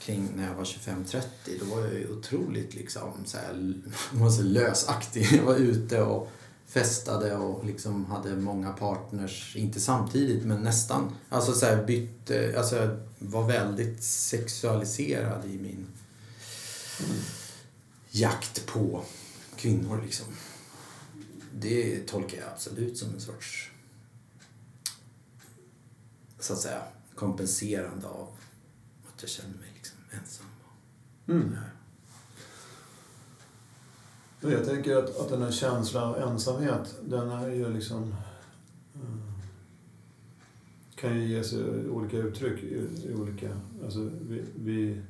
kring 0.05 0.29
när 0.37 0.49
jag 0.49 0.55
var 0.55 0.65
25-30 0.65 1.23
då 1.61 1.65
var 1.75 1.81
jag 1.81 1.95
ju 1.95 2.11
otroligt 2.19 2.75
liksom 2.75 3.13
så 3.25 3.37
här, 3.37 3.75
så 4.31 4.43
lösaktig. 4.43 5.29
Jag 5.33 5.45
var 5.45 5.57
ute 5.57 6.03
och 6.03 6.31
festade 6.67 7.37
och 7.37 7.65
liksom 7.65 8.05
hade 8.05 8.37
många 8.37 8.73
partners, 8.73 9.57
inte 9.57 9.81
samtidigt 9.81 10.45
men 10.45 10.63
nästan. 10.63 11.17
Alltså 11.29 11.53
så 11.53 11.67
här 11.67 11.85
bytte, 11.85 12.55
alltså 12.59 12.77
jag 12.77 12.99
var 13.19 13.47
väldigt 13.47 14.03
sexualiserad 14.03 15.45
i 15.45 15.59
min 15.59 15.87
mm. 17.01 17.23
jakt 18.11 18.67
på 18.67 19.03
kvinnor 19.57 20.03
liksom. 20.05 20.27
Det 21.53 22.07
tolkar 22.07 22.39
jag 22.39 22.49
absolut 22.53 22.99
som 22.99 23.15
en 23.15 23.21
sorts 23.21 23.71
så 26.45 26.53
att 26.53 26.59
säga 26.59 26.83
kompenserande 27.15 28.07
av 28.07 28.29
att 29.09 29.23
jag 29.23 29.31
känner 29.31 29.55
mig 29.59 29.69
liksom 29.75 29.99
ensam. 30.11 30.47
Mm. 31.29 31.57
Jag 34.41 34.65
tänker 34.65 34.97
att, 34.97 35.21
att 35.21 35.29
den 35.29 35.43
här 35.43 35.51
känslan 35.51 36.03
av 36.03 36.33
ensamhet, 36.33 36.95
den 37.03 37.31
är 37.31 37.51
ju 37.51 37.73
liksom... 37.73 38.15
Uh, 38.97 39.35
kan 40.95 41.21
ju 41.21 41.27
ge 41.27 41.45
sig 41.45 41.89
olika 41.91 42.17
uttryck 42.17 42.63
i, 42.63 42.89
i 43.09 43.15
olika... 43.15 43.49
Alltså 43.85 44.11
vi, 44.29 44.43
vi, 44.57 45.01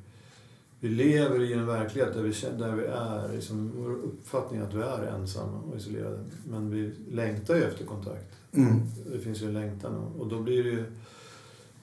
vi, 0.81 0.89
lever 0.89 1.43
i 1.43 1.53
en 1.53 1.67
verklighet 1.67 2.15
där 2.15 2.23
vi, 2.23 2.59
där 2.59 2.73
vi 2.75 2.85
är, 2.85 3.33
liksom, 3.33 3.73
vår 3.77 3.91
uppfattning 3.91 4.61
att 4.61 4.75
vi 4.75 4.83
är 4.83 5.03
ensamma 5.03 5.59
och 5.59 5.77
isolerade. 5.77 6.25
Men 6.49 6.71
vi 6.71 6.95
längtar 7.11 7.55
ju 7.55 7.63
efter 7.63 7.85
kontakt. 7.85 8.37
Mm. 8.53 8.81
Det 9.13 9.19
finns 9.19 9.43
ju 9.43 9.47
en 9.47 9.55
längtan 9.55 9.95
och, 9.95 10.21
och 10.21 10.29
då 10.29 10.41
blir 10.41 10.65
det 10.65 10.71
ju 10.71 10.85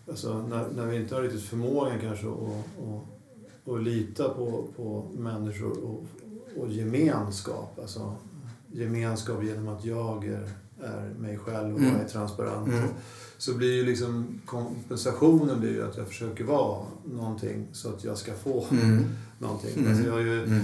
alltså, 0.10 0.48
när, 0.48 0.70
när 0.76 0.86
vi 0.86 0.96
inte 0.96 1.16
har 1.16 1.22
riktigt 1.22 1.44
förmågan 1.44 2.00
kanske 2.02 2.28
att, 2.28 3.84
lita 3.84 4.30
på, 4.30 4.68
på 4.76 5.12
människor 5.14 5.84
och, 5.84 6.06
och 6.58 6.72
gemenskap. 6.72 7.80
Alltså, 7.82 8.16
gemenskap 8.72 9.44
genom 9.44 9.68
att 9.68 9.86
jag 9.86 10.26
är, 10.26 10.50
är 10.82 11.14
mig 11.20 11.38
själv 11.38 11.76
och 11.76 11.82
mm. 11.82 11.96
är 11.96 12.08
transparent. 12.08 12.68
Mm. 12.68 12.90
Så 13.38 13.54
blir 13.54 13.74
ju 13.74 13.86
liksom 13.86 14.42
kompensationen 14.46 15.60
blir 15.60 15.72
ju 15.72 15.84
att 15.84 15.98
jag 15.98 16.08
försöker 16.08 16.44
vara 16.44 16.86
någonting 17.06 17.68
så 17.72 17.90
att 17.90 18.04
jag 18.04 18.18
ska 18.18 18.34
få 18.34 18.66
mm. 18.72 19.06
någonting. 19.40 19.74
Mm. 19.78 19.92
Alltså 19.92 20.08
jag 20.08 20.22
ju, 20.22 20.44
mm. 20.44 20.62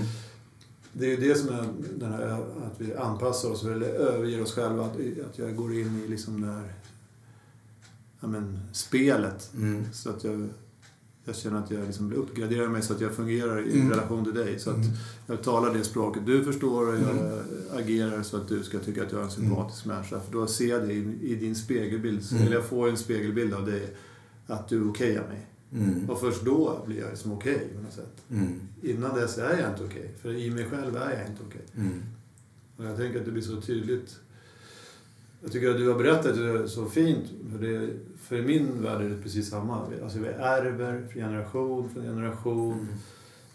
det 0.93 1.06
är 1.06 1.10
ju 1.10 1.30
det 1.30 1.36
som 1.36 1.56
är 1.56 1.65
den 1.95 2.12
här, 2.12 2.28
att 2.65 2.82
vi 2.82 2.95
anpassar 2.95 3.52
oss 3.52 3.63
eller 3.63 3.88
överger 3.88 4.41
oss 4.41 4.54
själva. 4.54 4.86
Att, 4.86 4.95
att 5.30 5.38
jag 5.38 5.56
går 5.56 5.73
in 5.73 6.02
i 6.06 6.08
liksom 6.08 6.41
det 6.41 6.47
här 6.47 6.73
ja, 8.21 8.27
men, 8.27 8.60
spelet. 8.73 9.51
Mm. 9.56 9.84
Så 9.93 10.10
att 10.10 10.23
jag, 10.23 10.47
jag 11.25 11.36
känner 11.36 11.60
att 11.60 11.71
jag 11.71 11.86
liksom 11.86 12.13
uppgraderar 12.13 12.67
mig 12.67 12.82
så 12.82 12.93
att 12.93 13.01
jag 13.01 13.12
fungerar 13.13 13.67
i 13.67 13.73
Mm. 13.80 13.89
relation 13.89 14.23
till 14.23 14.34
dig. 14.34 14.60
Så 14.60 14.69
att 14.69 14.75
Mm. 14.75 14.89
jag 15.27 15.43
talar 15.43 15.73
det 15.73 15.84
språket 15.84 16.25
du 16.25 16.43
förstår 16.43 16.88
och 16.88 16.93
jag 16.93 17.17
Mm. 17.17 17.39
agerar 17.73 18.23
så 18.23 18.38
att 18.38 18.47
du 18.47 18.63
ska 18.63 18.80
tycka 18.80 19.03
att 19.03 19.12
jag 19.12 19.21
är 19.21 19.25
en 19.25 19.32
sympatisk 19.32 19.86
människa. 19.86 20.19
För 20.19 20.32
då 20.32 20.47
ser 20.47 20.67
jag 20.69 20.88
det 20.88 20.93
i, 20.93 21.17
i 21.21 21.36
din 21.36 21.56
spegelbild, 21.56 22.23
Mm. 22.32 22.43
eller 22.43 22.56
jag 22.56 22.65
får 22.65 22.89
en 22.89 22.97
spegelbild 22.97 23.53
av 23.53 23.65
dig, 23.65 23.95
att 24.47 24.69
du 24.69 24.84
okejar 24.84 25.27
mig. 25.27 25.47
Mm. 25.73 26.10
Och 26.10 26.19
först 26.19 26.45
då 26.45 26.84
blir 26.88 26.99
jag 26.99 27.10
liksom 27.10 27.32
okej 27.32 27.67
på 27.75 27.82
något 27.82 27.93
sätt. 27.93 28.23
Mm. 28.32 28.60
Innan 28.82 29.15
dess 29.15 29.38
är 29.38 29.58
jag 29.62 29.71
inte 29.71 29.84
okej, 29.84 30.15
för 30.21 30.34
i 30.36 30.51
mig 30.51 30.65
själv 30.65 30.95
är 30.95 31.19
jag 31.19 31.27
inte 31.27 31.41
okej. 31.47 31.65
Mm. 31.75 32.03
Och 32.77 32.86
jag 32.86 32.97
tänker 32.97 33.19
att 33.19 33.25
det 33.25 33.32
blir 33.32 33.41
så 33.43 33.62
tydligt. 33.62 34.15
Jag 35.41 35.52
tycker 35.52 35.69
att 35.69 35.78
du 35.78 35.88
har 35.89 35.97
berättat 35.97 36.36
det 36.36 36.69
så 36.69 36.86
fint. 36.86 37.26
För, 37.52 37.60
det, 37.67 37.89
för 38.23 38.36
i 38.36 38.41
min 38.41 38.84
värld 38.84 39.02
är 39.02 39.10
det 39.10 39.21
precis 39.23 39.50
samma. 39.50 39.88
Alltså 40.04 40.19
vi 40.19 40.28
ärver 40.28 41.08
från 41.12 41.21
generation 41.21 41.89
från 41.89 42.04
generation. 42.04 42.73
Mm. 42.73 42.88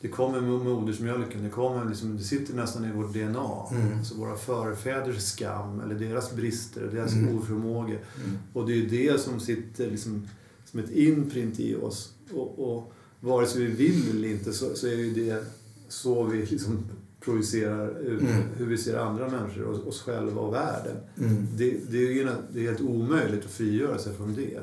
Det 0.01 0.09
kommer 0.09 0.41
med 0.41 0.51
modersmjölken. 0.51 1.43
Det, 1.45 1.51
kommer 1.51 1.89
liksom, 1.89 2.17
det 2.17 2.23
sitter 2.23 2.55
nästan 2.55 2.85
i 2.85 2.93
vårt 2.93 3.13
DNA. 3.13 3.67
Mm. 3.71 3.99
Alltså 3.99 4.15
våra 4.15 4.37
förfäders 4.37 5.23
skam, 5.23 5.81
eller 5.81 5.95
deras 5.95 6.33
brister, 6.33 6.89
deras 6.93 7.13
Mm. 7.13 7.39
oförmåga. 7.39 7.89
Mm. 7.95 8.39
Och 8.53 8.67
det 8.67 8.73
är 8.73 8.77
ju 8.77 8.87
det 8.87 9.21
som 9.21 9.41
sitter 9.41 9.91
liksom, 9.91 10.29
som 10.65 10.81
ett 10.81 10.91
imprint 10.91 11.61
i 11.61 11.77
oss. 11.77 12.13
Och, 12.35 12.59
och 12.73 12.93
vare 13.21 13.47
sig 13.47 13.65
vi 13.65 13.73
vill 13.89 14.11
eller 14.11 14.29
inte 14.29 14.53
så, 14.53 14.75
så 14.75 14.87
är 14.87 14.95
ju 14.97 15.11
det 15.15 15.45
så 15.89 16.25
vi 16.25 16.47
liksom 16.47 16.79
projicerar 17.25 17.99
ut 18.01 18.21
Mm. 18.21 18.33
hur 18.57 18.67
vi 18.67 18.79
ser 18.79 18.99
andra 18.99 19.29
människor, 19.29 19.63
och 19.63 19.89
oss 19.89 20.03
själva 20.03 20.41
och 20.41 20.55
världen. 20.55 20.97
Mm. 21.19 21.47
Det, 21.57 21.71
det, 21.91 21.97
är 21.99 22.13
ju, 22.13 22.29
det 22.53 22.61
är 22.61 22.65
helt 22.65 22.81
omöjligt 22.81 23.45
att 23.45 23.51
frigöra 23.51 23.99
sig 23.99 24.15
från 24.17 24.35
det. 24.35 24.61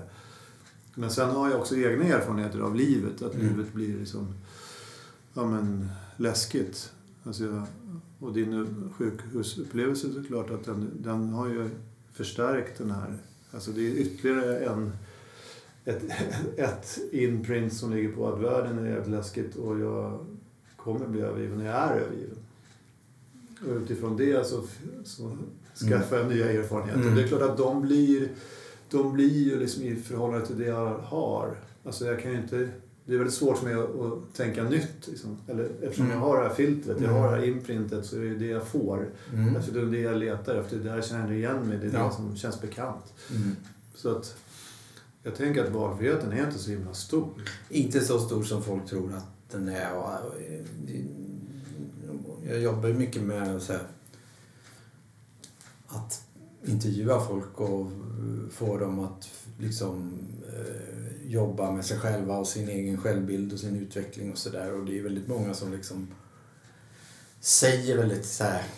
Men 0.95 1.09
sen 1.09 1.29
har 1.29 1.49
jag 1.49 1.59
också 1.59 1.75
egna 1.75 2.03
erfarenheter 2.05 2.59
av 2.59 2.75
livet. 2.75 3.21
Att 3.21 3.35
Mm. 3.35 3.47
livet 3.47 3.73
blir 3.73 3.99
liksom, 3.99 4.33
ja 5.33 5.45
men, 5.45 5.89
läskigt. 6.17 6.91
Alltså 7.23 7.43
jag, 7.43 7.63
och 8.19 8.33
din 8.33 8.89
sjukhusupplevelse 8.97 10.13
såklart 10.13 10.49
att 10.51 10.65
den, 10.65 10.89
den 10.99 11.29
har 11.29 11.47
ju 11.47 11.69
förstärkt 12.13 12.77
den 12.77 12.91
här. 12.91 13.17
Alltså 13.51 13.71
det 13.71 13.81
är 13.87 13.91
ytterligare 13.91 14.59
en, 14.59 14.91
ett, 15.85 16.03
ett 16.57 16.99
imprint 17.11 17.73
som 17.73 17.93
ligger 17.93 18.11
på 18.11 18.27
att 18.33 18.39
världen 18.41 18.79
är 18.79 18.89
jävligt 18.89 19.07
läskigt 19.09 19.55
och 19.55 19.79
jag 19.79 20.25
kommer 20.75 21.07
bli 21.07 21.21
övergiven. 21.21 21.59
Jag 21.59 21.75
är 21.75 21.95
övergiven. 21.95 22.37
Och 23.67 23.75
utifrån 23.81 24.17
det 24.17 24.47
så, 24.47 24.63
så 25.03 25.37
skaffar 25.89 26.17
jag 26.17 26.27
nya 26.29 26.51
erfarenheter. 26.51 27.01
Mm. 27.01 27.15
Det 27.15 27.23
är 27.23 27.27
klart 27.27 27.41
att 27.41 27.57
de 27.57 27.81
blir, 27.81 28.29
de 28.89 29.13
blir 29.13 29.43
ju 29.43 29.59
liksom 29.59 29.83
i 29.83 29.95
förhållande 29.95 30.47
till 30.47 30.57
det 30.59 30.65
jag 30.65 30.97
har. 30.97 31.55
Alltså 31.85 32.05
jag 32.05 32.19
kan 32.21 32.35
inte... 32.35 32.69
Det 33.05 33.13
är 33.15 33.17
väldigt 33.17 33.35
svårt 33.35 33.57
för 33.57 33.65
mig 33.65 33.73
att, 33.73 33.99
att 33.99 34.33
tänka 34.35 34.63
nytt. 34.63 35.07
Liksom. 35.07 35.37
Eller, 35.47 35.69
eftersom 35.81 36.05
Mm. 36.05 36.17
jag 36.17 36.25
har 36.25 36.37
det 36.41 36.47
här 36.47 36.55
filtret, 36.55 36.97
jag 37.01 37.09
Mm. 37.09 37.15
har 37.21 37.31
det 37.31 37.37
här 37.37 37.47
imprintet 37.47 38.05
så 38.05 38.15
är 38.17 38.21
det 38.21 38.35
det 38.35 38.45
jag 38.47 38.67
får. 38.67 39.09
Mm. 39.33 39.55
Alltså 39.55 39.71
det 39.71 39.79
är 39.79 39.85
det 39.85 39.99
jag 39.99 40.17
letar 40.17 40.55
efter. 40.55 40.77
Där 40.77 41.01
känner 41.01 41.27
jag 41.27 41.37
igen 41.37 41.67
mig. 41.67 41.77
Det 41.77 41.87
är 41.87 41.93
Ja. 41.93 42.07
det 42.09 42.15
som 42.15 42.35
känns 42.35 42.61
bekant. 42.61 43.13
Mm. 43.35 43.55
Så 43.95 44.09
att 44.17 44.35
jag 45.23 45.35
tänker 45.35 45.63
att 45.63 45.71
valfriheten 45.73 46.31
är 46.31 46.45
inte 46.45 46.59
så 46.59 46.71
himla 46.71 46.93
stor. 46.93 47.29
Inte 47.69 47.99
så 47.99 48.19
stor 48.19 48.43
som 48.43 48.63
folk 48.63 48.85
tror 48.85 49.13
att 49.13 49.51
den 49.51 49.67
är. 49.69 50.19
Jag 52.47 52.59
jobbar 52.59 52.89
mycket 52.89 53.21
med 53.21 53.61
så 53.61 53.73
här, 53.73 53.87
att 55.87 56.23
intervjua 56.65 57.25
folk 57.25 57.59
och 57.59 57.91
få 58.51 58.77
dem 58.77 58.99
att 58.99 59.29
liksom 59.59 60.19
eh, 60.47 61.31
jobba 61.31 61.71
med 61.71 61.85
sig 61.85 61.99
själva 61.99 62.37
och 62.37 62.47
sin 62.47 62.69
egen 62.69 62.97
självbild 62.97 63.53
och 63.53 63.59
sin 63.59 63.75
utveckling 63.75 64.31
och 64.31 64.37
sådär. 64.37 64.73
Och 64.73 64.85
det 64.85 64.99
är 64.99 65.03
väldigt 65.03 65.27
många 65.27 65.53
som 65.53 65.71
liksom 65.71 66.07
säger 67.39 67.97
väldigt 67.97 68.25
så 68.25 68.43
här. 68.43 68.63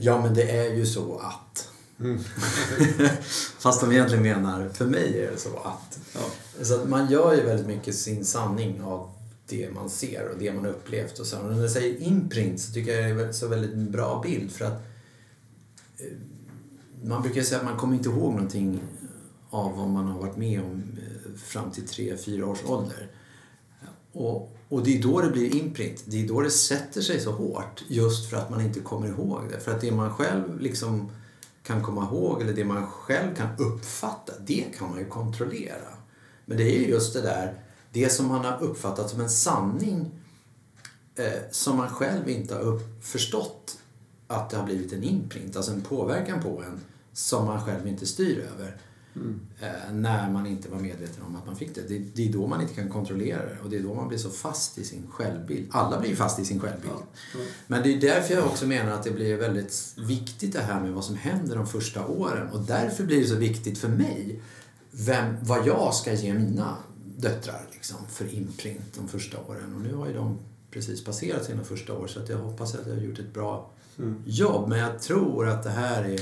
Ja, 0.00 0.22
men 0.22 0.34
det 0.34 0.50
är 0.50 0.74
ju 0.74 0.86
så 0.86 1.18
att. 1.18 1.68
Mm. 2.00 2.18
Fast 3.58 3.80
de 3.80 3.92
egentligen 3.92 4.22
menar, 4.22 4.68
för 4.68 4.86
mig 4.86 5.20
är 5.20 5.30
det 5.30 5.38
så 5.38 5.56
att. 5.56 5.98
Ja. 6.14 6.20
Så 6.64 6.74
att 6.74 6.88
man 6.88 7.10
gör 7.10 7.34
ju 7.34 7.42
väldigt 7.42 7.66
mycket 7.66 7.94
sin 7.94 8.24
sanning 8.24 8.82
av 8.82 9.11
det 9.46 9.74
man 9.74 9.90
ser 9.90 10.28
och 10.28 10.38
det 10.38 10.52
man 10.52 10.66
upplevt. 10.66 11.18
Och 11.18 11.26
så. 11.26 11.38
Och 11.38 11.52
när 11.52 11.60
jag 11.60 11.70
säger 11.70 12.02
imprint 12.02 12.60
så 12.60 12.72
tycker 12.72 13.00
jag 13.00 13.16
det 13.16 13.24
är 13.24 13.32
så 13.32 13.48
väldigt 13.48 13.76
bra 13.76 14.20
bild 14.24 14.52
för 14.52 14.64
att 14.64 14.82
eh, 15.98 16.06
man 17.04 17.22
brukar 17.22 17.42
säga 17.42 17.60
att 17.60 17.66
man 17.66 17.76
kommer 17.76 17.94
inte 17.94 18.08
ihåg 18.08 18.32
någonting 18.32 18.80
av 19.50 19.76
vad 19.76 19.88
man 19.88 20.06
har 20.06 20.20
varit 20.20 20.36
med 20.36 20.60
om 20.60 20.82
eh, 20.98 21.38
fram 21.38 21.70
till 21.70 21.86
tre 21.86 22.16
fyra 22.16 22.46
års 22.46 22.64
ålder. 22.64 23.10
Och, 24.12 24.56
och 24.68 24.84
det 24.84 24.98
är 24.98 25.02
då 25.02 25.20
det 25.20 25.30
blir 25.30 25.56
imprint. 25.56 26.04
Det 26.06 26.24
är 26.24 26.28
då 26.28 26.40
det 26.40 26.50
sätter 26.50 27.00
sig 27.00 27.20
så 27.20 27.32
hårt. 27.32 27.84
Just 27.88 28.30
för 28.30 28.36
att 28.36 28.50
man 28.50 28.60
inte 28.60 28.80
kommer 28.80 29.08
ihåg 29.08 29.40
det. 29.50 29.60
För 29.60 29.72
att 29.72 29.80
det 29.80 29.92
man 29.92 30.14
själv 30.14 30.60
liksom 30.60 31.10
kan 31.62 31.82
komma 31.82 32.04
ihåg 32.04 32.42
eller 32.42 32.52
det 32.52 32.64
man 32.64 32.86
själv 32.86 33.34
kan 33.34 33.48
uppfatta, 33.58 34.32
det 34.46 34.64
kan 34.78 34.90
man 34.90 34.98
ju 34.98 35.04
kontrollera. 35.04 35.88
Men 36.44 36.56
det 36.56 36.62
är 36.62 36.78
ju 36.78 36.88
just 36.88 37.14
det 37.14 37.20
där, 37.20 37.54
det 37.92 38.08
som 38.08 38.28
man 38.28 38.44
har 38.44 38.62
uppfattat 38.62 39.10
som 39.10 39.20
en 39.20 39.30
sanning 39.30 40.10
eh, 41.14 41.42
som 41.50 41.76
man 41.76 41.88
själv 41.88 42.28
inte 42.28 42.54
har 42.54 42.80
förstått 43.00 43.78
att 44.26 44.50
det 44.50 44.56
har 44.56 44.64
blivit 44.64 44.92
en 44.92 45.02
imprint, 45.02 45.56
alltså 45.56 45.72
en 45.72 45.80
påverkan 45.80 46.42
på 46.42 46.62
en 46.62 46.80
som 47.12 47.46
man 47.46 47.64
själv 47.64 47.86
inte 47.86 48.06
styr 48.06 48.38
över. 48.38 48.76
Mm. 49.16 49.40
Eh, 49.60 49.92
när 49.92 50.30
man 50.30 50.46
inte 50.46 50.68
var 50.68 50.78
medveten 50.78 51.22
om 51.22 51.36
att 51.36 51.46
man 51.46 51.56
fick 51.56 51.74
det. 51.74 51.88
det. 51.88 51.98
Det 51.98 52.28
är 52.28 52.32
då 52.32 52.46
man 52.46 52.60
inte 52.60 52.74
kan 52.74 52.88
kontrollera 52.88 53.42
det 53.46 53.56
och 53.62 53.70
det 53.70 53.76
är 53.76 53.82
då 53.82 53.94
man 53.94 54.08
blir 54.08 54.18
så 54.18 54.30
fast 54.30 54.78
i 54.78 54.84
sin 54.84 55.06
självbild. 55.10 55.68
Alla 55.70 56.00
blir 56.00 56.16
fast 56.16 56.38
i 56.38 56.44
sin 56.44 56.60
självbild. 56.60 56.94
Ja. 56.94 57.40
Men 57.66 57.82
det 57.82 57.94
är 57.94 58.00
därför 58.00 58.34
jag 58.34 58.46
också 58.46 58.66
menar 58.66 58.92
att 58.92 59.02
det 59.02 59.10
blir 59.10 59.36
väldigt 59.36 59.94
viktigt 59.96 60.52
det 60.52 60.60
här 60.60 60.80
med 60.80 60.92
vad 60.92 61.04
som 61.04 61.16
händer 61.16 61.56
de 61.56 61.66
första 61.66 62.06
åren. 62.06 62.48
Och 62.48 62.60
därför 62.60 63.04
blir 63.04 63.20
det 63.20 63.26
så 63.26 63.36
viktigt 63.36 63.78
för 63.78 63.88
mig 63.88 64.40
vem, 64.90 65.36
vad 65.42 65.66
jag 65.66 65.94
ska 65.94 66.12
ge 66.12 66.34
mina 66.34 66.76
döttrar 67.22 67.60
liksom, 67.72 67.96
för 68.08 68.34
imprint 68.34 68.94
de 68.96 69.08
första 69.08 69.38
åren. 69.48 69.74
Och 69.74 69.80
nu 69.80 69.94
har 69.94 70.06
ju 70.06 70.14
de 70.14 70.38
precis 70.70 71.04
passerat 71.04 71.44
sina 71.44 71.64
första 71.64 71.92
år 71.92 72.06
så 72.06 72.20
att 72.20 72.28
jag 72.28 72.38
hoppas 72.38 72.74
att 72.74 72.86
jag 72.86 72.94
har 72.94 73.02
gjort 73.02 73.18
ett 73.18 73.34
bra 73.34 73.70
Mm. 73.98 74.22
jobb. 74.26 74.68
Men 74.68 74.78
jag 74.78 75.02
tror 75.02 75.48
att 75.48 75.62
det 75.62 75.70
här 75.70 76.04
är 76.04 76.20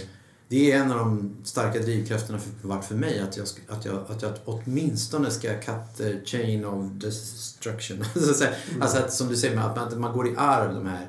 det 0.49 0.73
är 0.73 0.81
en 0.81 0.93
av 0.93 0.99
de 0.99 1.37
starka 1.45 1.79
drivkrafterna 1.79 2.39
för, 2.39 2.69
varit 2.69 2.85
för 2.85 2.95
mig 2.95 3.21
att 3.21 3.37
jag, 3.37 3.47
att, 3.69 3.85
jag, 3.85 4.05
att 4.09 4.23
jag 4.23 4.33
åtminstone 4.45 5.31
ska 5.31 5.61
cut 5.61 5.97
the 5.97 6.25
chain 6.25 6.65
of 6.65 6.93
destruction. 6.93 8.05
Så 8.15 8.31
att 8.31 8.37
säga. 8.37 8.55
Alltså 8.81 8.99
att, 8.99 9.13
som 9.13 9.29
du 9.29 9.37
säger, 9.37 9.57
att 9.57 9.77
man, 9.77 10.01
man 10.01 10.13
går 10.13 10.29
i 10.29 10.35
arv, 10.37 10.75
de 10.75 10.87
här 10.87 11.07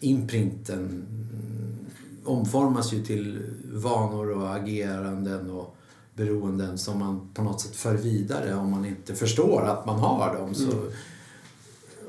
imprinten 0.00 0.78
mm, 0.78 1.86
omformas 2.24 2.92
ju 2.92 3.02
till 3.02 3.42
vanor 3.72 4.30
och 4.30 4.54
ageranden 4.54 5.50
och 5.50 5.76
beroenden 6.14 6.78
som 6.78 6.98
man 6.98 7.28
på 7.34 7.42
något 7.42 7.60
sätt 7.60 7.76
för 7.76 7.94
vidare 7.94 8.54
om 8.54 8.70
man 8.70 8.84
inte 8.84 9.14
förstår 9.14 9.62
att 9.66 9.86
man 9.86 9.98
har 9.98 10.34
dem. 10.36 10.54
Så, 10.54 10.62
Mm. 10.72 10.92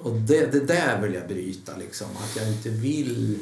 och 0.02 0.12
det, 0.16 0.52
det 0.52 0.60
där 0.66 1.02
vill 1.02 1.14
jag 1.14 1.28
bryta 1.28 1.78
liksom. 1.78 2.08
Att 2.18 2.36
jag 2.36 2.48
inte 2.52 2.70
vill 2.70 3.40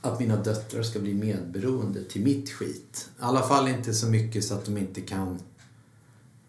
att 0.00 0.20
mina 0.20 0.36
döttrar 0.36 0.82
ska 0.82 0.98
bli 0.98 1.14
medberoende 1.14 2.04
till 2.04 2.22
mitt 2.22 2.50
skit. 2.50 3.08
I 3.18 3.22
alla 3.22 3.42
fall 3.42 3.68
inte 3.68 3.94
så 3.94 4.06
mycket 4.06 4.44
så 4.44 4.54
att 4.54 4.64
de 4.64 4.76
inte 4.78 5.00
kan 5.00 5.38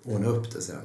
ordna 0.03 0.27
upp 0.27 0.51
det 0.53 0.61
sen. 0.61 0.81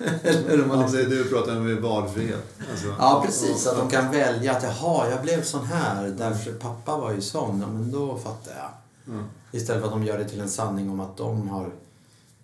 Eller 0.22 0.66
man 0.66 0.78
liksom- 0.80 0.98
det 0.98 1.04
du 1.06 1.24
pratar 1.24 1.56
om 1.56 1.82
valfrihet. 1.82 2.54
Alltså, 2.70 2.94
Ja, 2.98 3.22
precis. 3.26 3.66
Att 3.66 3.76
de 3.76 3.90
kan 3.90 4.10
välja 4.12 4.56
att 4.56 4.62
jaha, 4.62 5.10
jag 5.10 5.22
blev 5.22 5.42
sån 5.42 5.66
här 5.66 6.08
därför 6.18 6.52
pappa 6.52 6.96
var 6.96 7.12
ju 7.12 7.20
sån. 7.20 7.60
Ja, 7.60 7.66
men 7.66 7.90
då 7.92 8.18
fattar 8.18 8.52
jag. 8.56 8.70
Mm. 9.10 9.24
Istället 9.52 9.82
för 9.82 9.88
att 9.88 9.94
de 9.94 10.04
gör 10.04 10.18
det 10.18 10.28
till 10.28 10.40
en 10.40 10.48
sanning 10.48 10.90
om 10.90 11.00
att 11.00 11.16
de 11.16 11.48
har, 11.48 11.70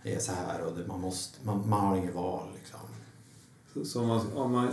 är 0.03 0.19
så 0.19 0.33
här 0.33 0.63
och 0.63 0.77
det, 0.79 0.87
man, 0.87 1.01
måste, 1.01 1.39
man, 1.43 1.69
man 1.69 1.81
har 1.81 1.97
inget 1.97 2.15
val. 2.15 2.49
Liksom. 2.55 2.81
Så, 3.75 3.85
så 3.85 4.01
om, 4.01 4.09
man, 4.09 4.33
om 4.35 4.53
man 4.53 4.69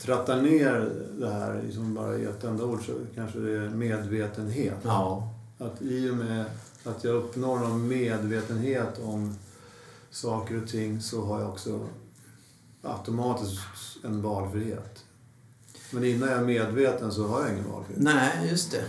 trattar 0.00 0.42
ner 0.42 0.92
det 1.18 1.30
här 1.30 1.62
liksom 1.62 1.94
bara 1.94 2.18
i 2.18 2.24
ett 2.24 2.44
enda 2.44 2.64
ord 2.64 2.86
så 2.86 2.92
kanske 3.14 3.38
det 3.38 3.56
är 3.56 3.70
medvetenhet. 3.70 4.78
Ja. 4.82 5.34
Att 5.58 5.82
i 5.82 6.10
och 6.10 6.16
med 6.16 6.44
att 6.84 7.04
jag 7.04 7.14
uppnår 7.14 7.58
någon 7.58 7.88
medvetenhet 7.88 9.00
om 9.04 9.36
saker 10.10 10.62
och 10.62 10.68
ting 10.68 11.02
så 11.02 11.24
har 11.24 11.40
jag 11.40 11.48
också 11.48 11.86
automatiskt 12.82 13.60
en 14.04 14.22
valfrihet. 14.22 15.04
Men 15.90 16.04
innan 16.04 16.28
jag 16.28 16.38
är 16.38 16.44
medveten 16.44 17.12
så 17.12 17.26
har 17.26 17.40
jag 17.40 17.52
ingen 17.52 17.70
valfrihet. 17.70 18.02
Nej, 18.02 18.48
just 18.50 18.72
det. 18.72 18.84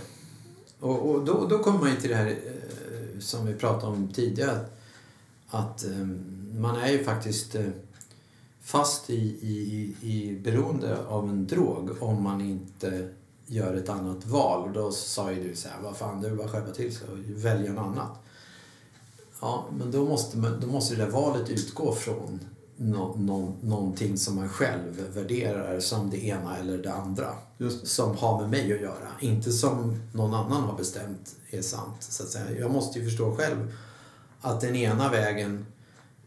Och, 0.79 1.09
och 1.09 1.25
då, 1.25 1.47
då 1.49 1.59
kommer 1.59 1.79
man 1.79 1.89
ju 1.89 1.95
till 1.95 2.09
det 2.09 2.15
här 2.15 2.27
eh, 2.27 3.19
som 3.19 3.45
vi 3.45 3.53
pratade 3.53 3.91
om 3.91 4.07
tidigare. 4.13 4.51
Att, 4.51 4.71
att 5.47 5.85
eh, 5.85 6.07
man 6.59 6.75
är 6.75 6.91
ju 6.91 7.03
faktiskt 7.03 7.55
eh, 7.55 7.69
fast 8.61 9.09
i, 9.09 9.21
i, 9.41 9.95
i 10.01 10.39
beroende 10.43 11.05
av 11.07 11.29
en 11.29 11.47
drog 11.47 12.03
om 12.03 12.23
man 12.23 12.41
inte 12.41 13.09
gör 13.45 13.75
ett 13.75 13.89
annat 13.89 14.25
val. 14.25 14.67
Och 14.67 14.73
då 14.73 14.91
sa 14.91 15.31
ju 15.31 15.49
du 15.49 15.55
så 15.55 15.69
här, 15.69 15.81
vad 15.83 15.97
fan, 15.97 16.21
det 16.21 16.29
bara 16.29 16.45
att 16.45 16.51
skärpa 16.51 16.71
till 16.71 16.95
sig 16.95 17.07
och 17.07 17.17
välja 17.17 17.73
något 17.73 17.85
annat. 17.85 18.23
Ja, 19.41 19.65
men 19.77 19.91
då 19.91 20.05
måste, 20.05 20.37
man, 20.37 20.59
då 20.59 20.67
måste 20.67 20.95
det 20.95 21.05
där 21.05 21.11
valet 21.11 21.49
utgå 21.49 21.93
från 21.93 22.39
no, 22.81 23.15
no, 23.17 23.57
någonting 23.61 24.17
som 24.17 24.35
man 24.35 24.49
själv 24.49 25.13
värderar 25.13 25.79
som 25.79 26.09
det 26.09 26.25
ena 26.25 26.57
eller 26.57 26.77
det 26.77 26.93
andra. 26.93 27.35
Just. 27.57 27.87
Som 27.87 28.17
har 28.17 28.41
med 28.41 28.49
mig 28.49 28.73
att 28.73 28.81
göra. 28.81 29.07
Inte 29.19 29.51
som 29.51 30.01
någon 30.13 30.33
annan 30.33 30.63
har 30.63 30.77
bestämt 30.77 31.35
är 31.49 31.61
sant. 31.61 31.95
Så 31.99 32.23
att 32.23 32.29
säga. 32.29 32.59
Jag 32.59 32.71
måste 32.71 32.99
ju 32.99 33.05
förstå 33.05 33.35
själv 33.35 33.73
att 34.41 34.61
den 34.61 34.75
ena 34.75 35.09
vägen 35.09 35.65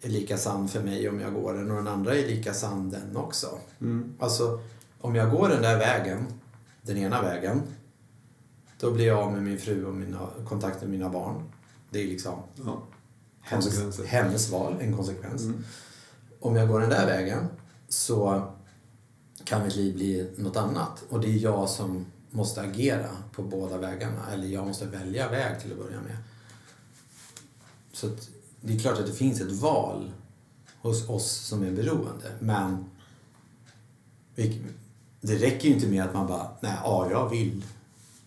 är 0.01 0.09
lika 0.09 0.39
sann 0.39 0.69
för 0.69 0.83
mig 0.83 1.09
om 1.09 1.21
jag 1.21 1.35
går 1.35 1.55
den 1.55 1.71
och 1.71 1.77
den 1.77 1.89
andra 1.89 2.15
är 2.15 2.27
lika 2.27 2.55
sann 2.55 2.91
den 2.91 3.17
också. 3.17 3.59
Mm. 3.81 4.15
Alltså, 4.19 4.61
om 5.01 5.15
jag 5.15 5.31
går 5.31 5.49
den 5.49 5.63
där 5.63 5.79
vägen, 5.79 6.27
den 6.83 6.97
ena 6.97 7.23
vägen, 7.23 7.63
då 8.81 8.91
blir 8.91 9.07
jag 9.07 9.19
av 9.19 9.33
med 9.33 9.43
min 9.43 9.59
fru 9.59 9.85
och 9.87 9.95
mina 9.95 10.29
kontakter 10.49 10.87
med 10.87 10.99
mina 10.99 11.09
barn. 11.09 11.43
Det 11.91 12.03
är 12.03 12.07
liksom 12.07 12.39
Ja. 12.65 12.83
hennes, 13.41 14.01
hennes 14.07 14.51
val, 14.51 14.77
en 14.81 14.97
konsekvens. 14.97 15.43
Mm. 15.43 15.65
Om 16.43 16.57
jag 16.57 16.69
går 16.69 16.81
den 16.81 16.91
där 16.91 17.07
vägen 17.07 17.49
så 17.89 18.49
kan 19.45 19.63
mitt 19.63 19.77
liv 19.77 19.95
bli 19.95 20.31
något 20.37 20.57
annat. 20.57 21.05
Och 21.09 21.21
det 21.21 21.29
är 21.29 21.39
jag 21.39 21.69
som 21.69 22.07
måste 22.31 22.61
agera 22.61 23.09
på 23.33 23.43
båda 23.43 23.79
vägarna. 23.79 24.31
Eller 24.33 24.47
jag 24.47 24.67
måste 24.67 24.87
välja 24.87 25.29
väg 25.29 25.61
till 25.61 25.73
att 25.73 25.79
börja 25.79 26.01
med. 26.01 26.17
Så 27.93 28.07
att 28.07 28.29
det 28.61 28.75
är 28.75 28.79
klart 28.79 28.99
att 28.99 29.07
det 29.07 29.13
finns 29.13 29.41
ett 29.41 29.53
val 29.53 30.13
hos 30.81 31.09
oss 31.09 31.33
som 31.33 31.63
är 31.63 31.71
beroende. 31.71 32.33
Men 32.39 32.85
det 35.21 35.37
räcker 35.37 35.69
ju 35.69 35.75
inte 35.75 35.87
med 35.87 36.05
att 36.05 36.15
man 36.15 36.27
bara, 36.27 36.51
nej, 36.61 36.77
ja, 36.85 37.11
jag 37.11 37.29
vill. 37.29 37.65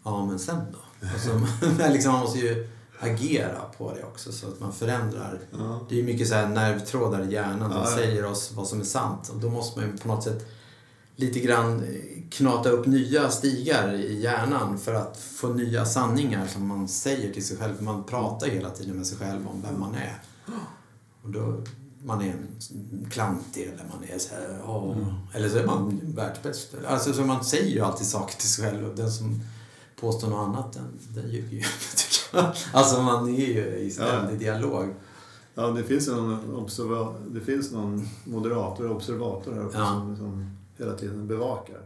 Ja, 0.03 0.25
men 0.25 0.39
sen 0.39 0.61
då? 0.71 1.07
Alltså, 1.07 1.41
liksom, 1.93 2.11
man 2.11 2.21
måste 2.21 2.39
ju 2.39 2.69
agera 2.99 3.61
på 3.77 3.93
det 3.93 4.03
också 4.03 4.31
så 4.31 4.47
att 4.47 4.59
man 4.59 4.73
förändrar. 4.73 5.39
Ja. 5.51 5.85
Det 5.89 5.95
är 5.95 5.99
ju 5.99 6.03
mycket 6.05 6.27
så 6.27 6.35
här 6.35 6.47
nervtrådar 6.47 7.23
i 7.29 7.33
hjärnan 7.33 7.71
som 7.71 7.81
Ja, 7.81 7.89
ja. 7.89 7.95
säger 7.95 8.25
oss 8.25 8.51
vad 8.55 8.67
som 8.67 8.79
är 8.79 8.83
sant. 8.85 9.29
Och 9.29 9.39
då 9.39 9.49
måste 9.49 9.79
man 9.79 9.89
ju 9.91 9.97
på 9.97 10.07
något 10.07 10.23
sätt 10.23 10.47
lite 11.15 11.39
grann 11.39 11.83
knata 12.31 12.69
upp 12.69 12.85
nya 12.85 13.29
stigar 13.29 13.93
i 13.93 14.21
hjärnan 14.21 14.77
för 14.77 14.93
att 14.93 15.17
få 15.17 15.47
nya 15.47 15.85
sanningar 15.85 16.47
som 16.47 16.67
man 16.67 16.87
säger 16.87 17.33
till 17.33 17.45
sig 17.45 17.57
själv. 17.57 17.81
Man 17.83 18.03
pratar 18.03 18.47
hela 18.47 18.69
tiden 18.69 18.95
med 18.97 19.07
sig 19.07 19.17
själv 19.17 19.47
om 19.47 19.61
vem 19.61 19.79
man 19.79 19.95
är. 19.95 20.21
Och 21.23 21.29
då, 21.29 21.61
man 22.03 22.21
är 22.21 22.25
en 22.31 22.47
klantig 23.11 23.63
eller 23.63 23.83
man 23.91 24.03
är 24.13 24.17
så 24.19 24.29
här, 24.35 24.61
"Åh", 24.67 24.97
eller 25.33 25.49
så 25.49 25.57
är 25.57 25.65
man 25.65 26.01
världsbäst. 26.03 26.69
Alltså 26.87 27.13
så 27.13 27.21
man 27.21 27.45
säger 27.45 27.71
ju 27.71 27.79
alltid 27.81 28.07
saker 28.07 28.35
till 28.39 28.49
sig 28.49 28.65
själv 28.65 28.89
och 28.89 28.95
den 28.95 29.11
som 29.11 29.41
påstår 29.95 30.27
något 30.29 30.47
annat 30.47 30.73
den, 30.73 30.99
den 31.23 31.31
ljuger 31.31 31.57
ju. 31.57 31.63
Alltså 32.73 33.01
man 33.01 33.29
är 33.29 33.45
ju 33.47 33.75
i 33.77 33.91
ständig 33.91 34.39
dialog. 34.39 34.85
Ja, 35.55 35.67
det 35.67 35.83
finns, 35.83 36.07
en 36.07 36.39
observa- 36.55 37.15
det 37.33 37.41
finns 37.41 37.71
någon 37.71 38.07
moderator 38.25 38.89
och 38.89 38.95
observator 38.95 39.53
här 39.53 39.61
uppe 39.65 39.77
Ja. 39.77 39.85
som, 39.85 40.17
som 40.17 40.57
hela 40.77 40.93
tiden 40.93 41.27
bevakar. 41.27 41.81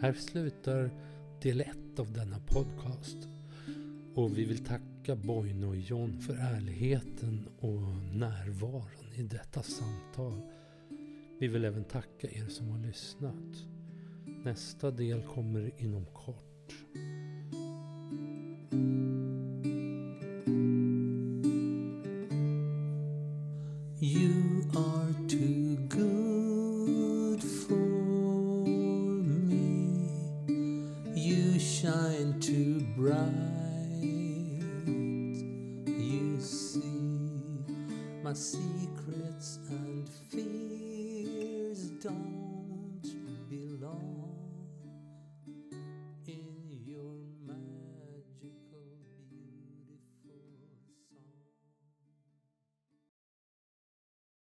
Här 0.00 0.12
slutar 0.12 0.90
del 1.42 1.60
1 1.60 1.68
av 1.98 2.12
denna 2.12 2.38
podcast. 2.38 3.16
Och 4.14 4.38
vi 4.38 4.44
vill 4.44 4.64
tacka 4.64 5.16
Boyne 5.16 5.66
och 5.66 5.76
John 5.76 6.20
för 6.20 6.34
ärligheten 6.34 7.48
och 7.60 7.80
närvaron 8.14 9.12
i 9.14 9.22
detta 9.22 9.62
samtal. 9.62 10.40
Vi 11.38 11.48
vill 11.48 11.64
även 11.64 11.84
tacka 11.84 12.28
er 12.30 12.48
som 12.48 12.68
har 12.68 12.78
lyssnat. 12.78 13.66
Nästa 14.44 14.90
del 14.90 15.22
kommer 15.22 15.72
inom 15.78 16.06
kort. 16.06 16.74